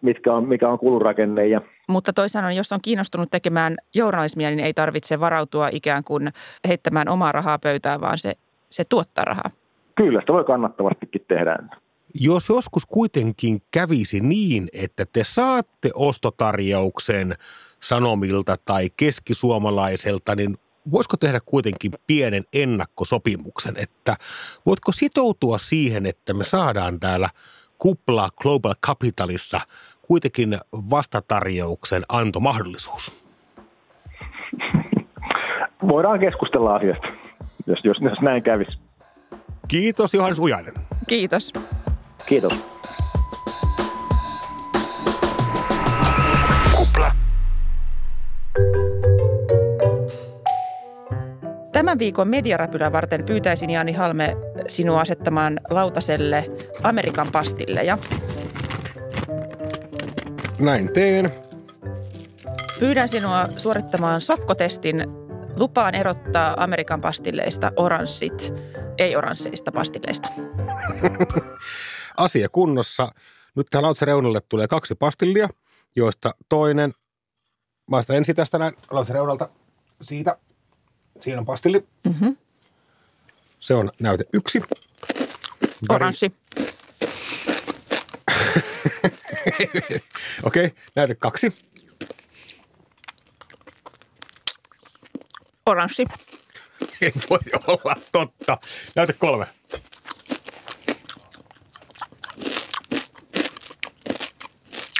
mitkä 0.02 0.34
on, 0.34 0.48
mikä 0.48 0.70
on 0.70 0.80
kulurakenne. 0.80 1.48
Ja... 1.48 1.62
Mutta 1.90 2.14
toisaalta, 2.14 2.52
jos 2.52 2.72
on 2.72 2.80
kiinnostunut 2.84 3.32
tekemään 3.32 3.76
journalismia, 3.96 4.50
niin 4.50 4.60
ei 4.60 4.74
tarvitse 4.74 5.20
varautua 5.20 5.68
ikään 5.72 6.04
kuin 6.04 6.30
heittämään 6.68 7.10
omaa 7.10 7.32
rahaa 7.32 7.60
pöytään, 7.64 8.02
vaan 8.02 8.18
se, 8.18 8.34
se 8.70 8.84
tuottaa 8.90 9.26
rahaa. 9.26 9.50
Kyllä, 9.96 10.20
sitä 10.20 10.34
voi 10.34 10.44
kannattavastikin 10.44 11.26
tehdä. 11.28 11.58
Jos 12.14 12.50
joskus 12.50 12.86
kuitenkin 12.86 13.62
kävisi 13.72 14.20
niin, 14.20 14.68
että 14.74 15.06
te 15.14 15.24
saatte 15.24 15.90
ostotarjouksen 15.94 17.36
Sanomilta 17.80 18.58
tai 18.66 18.90
keskisuomalaiselta, 18.98 20.36
niin 20.36 20.58
voisiko 20.92 21.18
tehdä 21.18 21.40
kuitenkin 21.46 21.92
pienen 22.08 22.44
ennakkosopimuksen, 22.54 23.74
että 23.78 24.16
voitko 24.66 24.92
sitoutua 24.92 25.58
siihen, 25.58 26.06
että 26.06 26.34
me 26.34 26.44
saadaan 26.44 27.00
täällä 27.00 27.30
kupla 27.78 28.30
Global 28.42 28.76
Capitalissa 28.86 29.62
kuitenkin 30.02 30.58
vastatarjouksen 30.74 32.04
antomahdollisuus? 32.10 33.12
Voidaan 35.88 36.20
keskustella 36.20 36.76
asiasta, 36.76 37.08
jos, 37.68 37.80
jos, 37.84 37.98
jos 38.02 38.22
näin 38.22 38.44
kävisi. 38.44 38.78
Kiitos 39.68 40.14
Johannes 40.14 40.40
Ujainen. 40.40 40.74
Kiitos. 41.08 41.54
Kiitos. 42.26 42.54
Kupla. 46.78 47.12
Tämän 51.72 52.00
viikon 52.00 52.28
mediaräpylä 52.28 52.92
varten 52.92 53.26
pyytäisin 53.26 53.70
Jaani 53.70 53.94
Halme 53.94 54.38
sinua 54.68 55.02
asettamaan 55.02 55.60
lautaselle 55.70 56.46
Amerikan 56.84 57.28
pastilleja. 57.32 57.98
Näin 60.60 60.94
teen. 60.94 61.32
Pyydän 62.80 63.10
sinua 63.10 63.48
suorittamaan 63.58 64.22
sokkotestin. 64.22 65.04
Lupaan 65.56 65.96
erottaa 65.96 66.64
Amerikan 66.64 67.02
pastilleista 67.02 67.72
oranssit, 67.76 68.54
ei 68.98 69.16
oransseista 69.16 69.72
pastilleista. 69.72 70.30
Asia 72.18 72.50
kunnossa. 72.50 73.12
Nyt 73.56 73.68
tähän 73.70 73.96
reunalle 74.02 74.42
tulee 74.42 74.68
kaksi 74.68 74.96
pastillia, 74.96 75.50
joista 75.96 76.32
toinen, 76.50 76.94
maista 77.88 78.14
ensin 78.14 78.36
tästä 78.36 78.58
näin 78.58 78.74
reunalta 79.10 79.50
siitä. 80.02 80.38
Siinä 81.20 81.40
on 81.40 81.46
pastilli. 81.46 81.88
Mm-hmm. 82.06 82.38
Se 83.60 83.74
on 83.74 83.92
näyte 84.00 84.26
yksi. 84.34 84.62
Oranssi. 85.90 86.32
Okei, 90.44 90.66
okay, 90.66 90.70
näyte 90.96 91.16
kaksi. 91.16 91.54
Oranssi. 95.66 96.06
Ei 97.02 97.12
voi 97.30 97.40
olla 97.68 97.96
totta. 98.12 98.58
Näyte 98.96 99.14
kolme. 99.14 99.48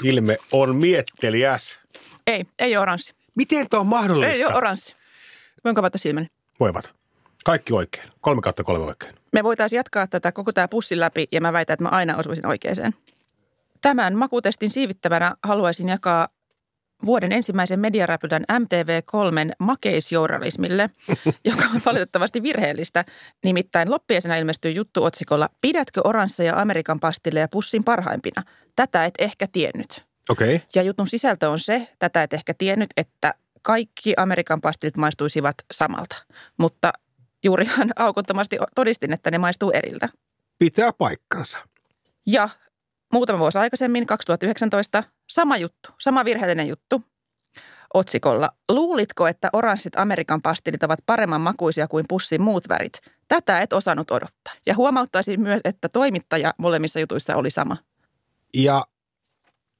Ilme 0.04 0.36
on 0.52 0.76
mietteliäs. 0.76 1.78
Ei, 2.26 2.44
ei 2.58 2.76
ole 2.76 2.82
oranssi. 2.82 3.14
Miten 3.34 3.68
tämä 3.68 3.80
on 3.80 3.86
mahdollista? 3.86 4.34
Ei 4.34 4.44
ole 4.44 4.54
oranssi. 4.54 4.94
Voinko 5.64 5.80
avata 5.80 5.98
silmäni? 5.98 6.26
Voivat. 6.60 6.90
Kaikki 7.44 7.72
oikein. 7.72 8.08
Kolme 8.20 8.42
kautta 8.42 8.64
kolme 8.64 8.84
oikein. 8.84 9.14
Me 9.32 9.44
voitaisiin 9.44 9.76
jatkaa 9.76 10.06
tätä 10.06 10.32
koko 10.32 10.52
tämä 10.52 10.68
pussi 10.68 11.00
läpi 11.00 11.28
ja 11.32 11.40
mä 11.40 11.52
väitän, 11.52 11.74
että 11.74 11.82
mä 11.82 11.88
aina 11.88 12.16
osuisin 12.16 12.46
oikeeseen. 12.46 12.94
Tämän 13.82 14.14
makutestin 14.14 14.70
siivittävänä 14.70 15.34
haluaisin 15.42 15.88
jakaa 15.88 16.28
vuoden 17.04 17.32
ensimmäisen 17.32 17.80
mediaräpylän 17.80 18.44
MTV3 18.52 19.54
makeisjournalismille, 19.58 20.90
joka 21.44 21.64
on 21.74 21.80
valitettavasti 21.86 22.42
virheellistä. 22.42 23.04
Nimittäin 23.44 23.90
loppiaisena 23.90 24.36
ilmestyy 24.36 24.70
juttu 24.70 25.04
otsikolla 25.04 25.48
Pidätkö 25.60 26.00
oransseja 26.04 26.60
Amerikan 26.60 27.00
pastille 27.00 27.48
pussin 27.50 27.84
parhaimpina? 27.84 28.42
Tätä 28.78 29.04
et 29.04 29.14
ehkä 29.18 29.46
tiennyt. 29.52 30.04
Okei. 30.28 30.54
Okay. 30.54 30.68
Ja 30.74 30.82
jutun 30.82 31.08
sisältö 31.08 31.50
on 31.50 31.58
se, 31.58 31.88
tätä 31.98 32.22
et 32.22 32.32
ehkä 32.32 32.54
tiennyt, 32.54 32.90
että 32.96 33.34
kaikki 33.62 34.14
Amerikan 34.16 34.60
pastilit 34.60 34.96
maistuisivat 34.96 35.54
samalta. 35.72 36.16
Mutta 36.58 36.92
juurihan 37.44 37.90
aukottomasti 37.96 38.58
todistin, 38.74 39.12
että 39.12 39.30
ne 39.30 39.38
maistuu 39.38 39.70
eriltä. 39.70 40.08
Pitää 40.58 40.92
paikkansa. 40.92 41.58
Ja 42.26 42.48
muutama 43.12 43.38
vuosi 43.38 43.58
aikaisemmin, 43.58 44.06
2019, 44.06 45.04
sama 45.28 45.56
juttu, 45.56 45.88
sama 45.98 46.24
virheellinen 46.24 46.68
juttu. 46.68 47.02
otsikolla 47.94 48.50
Luulitko, 48.68 49.26
että 49.26 49.50
oranssit 49.52 49.96
Amerikan 49.96 50.42
pastillit 50.42 50.82
ovat 50.82 51.00
paremman 51.06 51.40
makuisia 51.40 51.88
kuin 51.88 52.04
pussin 52.08 52.42
muut 52.42 52.68
värit? 52.68 53.00
Tätä 53.28 53.60
et 53.60 53.72
osannut 53.72 54.10
odottaa. 54.10 54.54
Ja 54.66 54.74
huomauttaisin 54.74 55.40
myös, 55.40 55.60
että 55.64 55.88
toimittaja 55.88 56.54
molemmissa 56.58 57.00
jutuissa 57.00 57.36
oli 57.36 57.50
sama. 57.50 57.76
Ja 58.54 58.84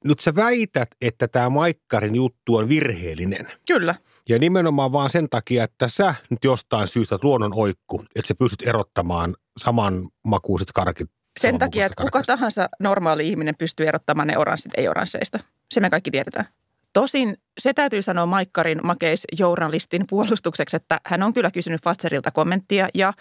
nyt 0.05 0.21
sä 0.21 0.35
väität, 0.35 0.89
että 1.01 1.29
tämä 1.29 1.49
Maikkarin 1.49 2.15
juttu 2.15 2.57
on 2.57 2.69
virheellinen. 2.69 3.53
Kyllä. 3.67 3.95
Ja 4.29 4.39
nimenomaan 4.39 4.93
vaan 4.93 5.11
sen 5.11 5.29
takia, 5.29 5.65
että 5.65 5.89
sä 5.89 6.15
nyt 6.31 6.45
jostain 6.45 6.89
syystä 6.89 7.19
luonnon 7.23 7.55
oikku, 7.55 8.05
että 8.15 8.29
sä 8.29 8.35
pystyt 8.35 8.69
erottamaan 8.69 9.37
saman 9.57 10.09
makuiset 10.25 10.73
karkit. 10.75 11.11
Sen 11.41 11.59
takia, 11.59 11.87
että 11.87 12.03
kuka 12.03 12.23
tahansa 12.23 12.69
normaali 12.81 13.29
ihminen 13.29 13.55
pystyy 13.57 13.87
erottamaan 13.87 14.29
ne 14.29 14.39
oranssit 14.39 14.73
ei-oransseista. 14.77 15.39
Se 15.71 15.81
me 15.81 15.91
kaikki 15.91 16.11
tiedetään. 16.11 16.45
Tosin 16.93 17.37
se 17.61 17.75
täytyy 17.75 18.03
sanoa 18.03 18.27
Maikkarin 18.27 18.81
makeisjournalistin 18.83 20.05
puolustukseksi, 20.11 20.77
että 20.77 21.01
hän 21.07 21.23
on 21.23 21.35
kyllä 21.35 21.51
kysynyt 21.51 21.83
Fatserilta 21.83 22.31
kommenttia 22.31 22.89
ja 22.95 23.13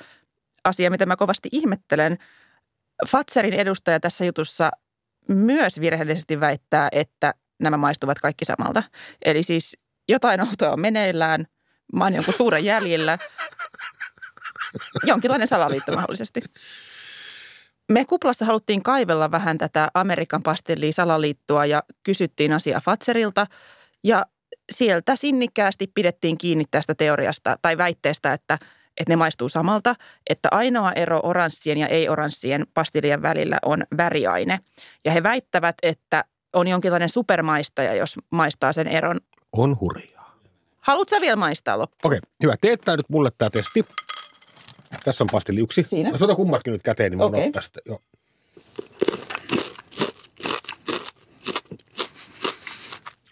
asia, 0.63 0.91
mitä 0.91 1.05
mä 1.05 1.15
kovasti 1.15 1.49
ihmettelen. 1.51 2.17
Fatserin 3.07 3.53
edustaja 3.53 3.99
tässä 3.99 4.25
jutussa 4.25 4.71
myös 5.29 5.79
virheellisesti 5.79 6.39
väittää, 6.39 6.89
että 6.91 7.33
nämä 7.59 7.77
maistuvat 7.77 8.19
kaikki 8.19 8.45
samalta. 8.45 8.83
Eli 9.25 9.43
siis 9.43 9.77
jotain 10.09 10.41
outoa 10.41 10.71
on 10.71 10.79
meneillään, 10.79 11.47
mä 11.93 12.03
oon 12.03 12.15
jonkun 12.15 12.33
suuren 12.33 12.65
jäljellä, 12.65 13.17
jonkinlainen 15.03 15.47
salaliitto 15.47 15.91
mahdollisesti. 15.91 16.41
Me 17.91 18.05
kuplassa 18.05 18.45
haluttiin 18.45 18.83
kaivella 18.83 19.31
vähän 19.31 19.57
tätä 19.57 19.91
Amerikan 19.93 20.43
pastellia 20.43 20.91
salaliittoa 20.91 21.65
ja 21.65 21.83
kysyttiin 22.03 22.53
asiaa 22.53 22.81
Fatserilta 22.81 23.47
ja 24.03 24.25
sieltä 24.71 25.15
sinnikkäästi 25.15 25.87
pidettiin 25.95 26.37
kiinni 26.37 26.65
tästä 26.71 26.95
teoriasta 26.95 27.57
tai 27.61 27.77
väitteestä, 27.77 28.33
että, 28.33 28.59
että 28.97 29.11
ne 29.11 29.15
maistuu 29.15 29.49
samalta, 29.49 29.95
että 30.29 30.49
ainoa 30.51 30.91
ero 30.91 31.19
oranssien 31.23 31.77
ja 31.77 31.87
ei-oranssien 31.87 32.67
pastillien 32.73 33.21
välillä 33.21 33.59
on 33.65 33.83
väriaine. 33.97 34.59
Ja 35.05 35.11
he 35.11 35.23
väittävät, 35.23 35.75
että 35.83 36.23
on 36.53 36.67
jonkinlainen 36.67 37.09
supermaistaja, 37.09 37.93
jos 37.93 38.15
maistaa 38.29 38.73
sen 38.73 38.87
eron. 38.87 39.19
On 39.53 39.79
hurjaa. 39.79 40.17
Haluatko 40.79 41.15
sä 41.15 41.21
vielä 41.21 41.35
maistaa 41.35 41.77
loppuun? 41.77 42.13
Okei, 42.13 42.19
hyvä. 42.43 42.55
Teettää 42.61 42.97
nyt 42.97 43.09
mulle 43.09 43.29
tämä 43.37 43.49
testi. 43.49 43.85
Tässä 45.03 45.23
on 45.23 45.27
pastilli 45.31 45.59
yksi. 45.59 45.83
Siinä. 45.83 46.09
Jos 46.09 46.21
otan 46.21 46.35
kummatkin 46.35 46.73
nyt 46.73 46.83
käteen, 46.83 47.11
niin 47.11 47.17
mä 47.17 47.23
okay. 47.25 47.51
tästä. 47.51 47.79
Joo. 47.85 48.01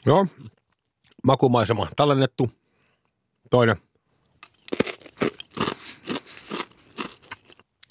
Joo. 0.05 0.27
Makumaisema 1.23 1.87
tallennettu. 1.95 2.51
Toinen. 3.49 3.75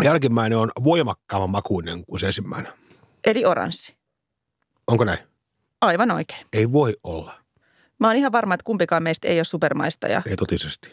Jälkimmäinen 0.04 0.58
on 0.58 0.70
voimakkaamman 0.84 1.50
makuinen 1.50 2.04
kuin 2.04 2.20
se 2.20 2.26
ensimmäinen. 2.26 2.72
Eli 3.26 3.44
oranssi. 3.44 3.96
Onko 4.86 5.04
näin? 5.04 5.18
Aivan 5.80 6.10
oikein. 6.10 6.46
Ei 6.52 6.72
voi 6.72 6.96
olla. 7.04 7.34
Mä 8.00 8.06
oon 8.06 8.16
ihan 8.16 8.32
varma, 8.32 8.54
että 8.54 8.64
kumpikaan 8.64 9.02
meistä 9.02 9.28
ei 9.28 9.38
ole 9.38 9.44
supermaistaja. 9.44 10.22
Ei 10.26 10.36
totisesti. 10.36 10.92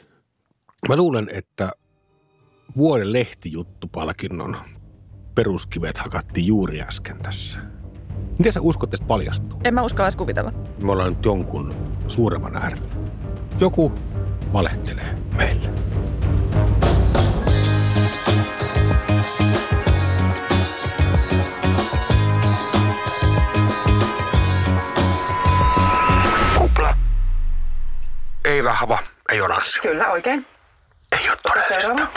Mä 0.89 0.95
luulen, 0.95 1.29
että 1.33 1.71
vuoden 2.77 3.13
lehtijuttupalkinnon 3.13 4.57
peruskivet 5.35 5.97
hakattiin 5.97 6.47
juuri 6.47 6.81
äsken 6.81 7.17
tässä. 7.17 7.59
Miten 8.37 8.53
sä 8.53 8.61
uskot, 8.61 8.87
että 8.87 8.97
tästä 8.97 9.07
paljastuu? 9.07 9.61
En 9.63 9.73
mä 9.73 9.81
uskalla 9.81 10.11
kuvitella. 10.11 10.53
Me 10.81 10.91
ollaan 10.91 11.13
nyt 11.13 11.25
jonkun 11.25 11.73
suuremman 12.07 12.55
äärellä. 12.55 12.87
Joku 13.59 13.91
valehtelee 14.53 15.15
meille. 15.37 15.69
Ei 28.51 28.63
vahva, 28.63 28.99
ei 29.31 29.41
oranssi. 29.41 29.79
Kyllä, 29.81 30.11
oikein. 30.11 30.47
Ei 31.11 31.29
ole 31.29 31.37
todellista. 31.43 32.07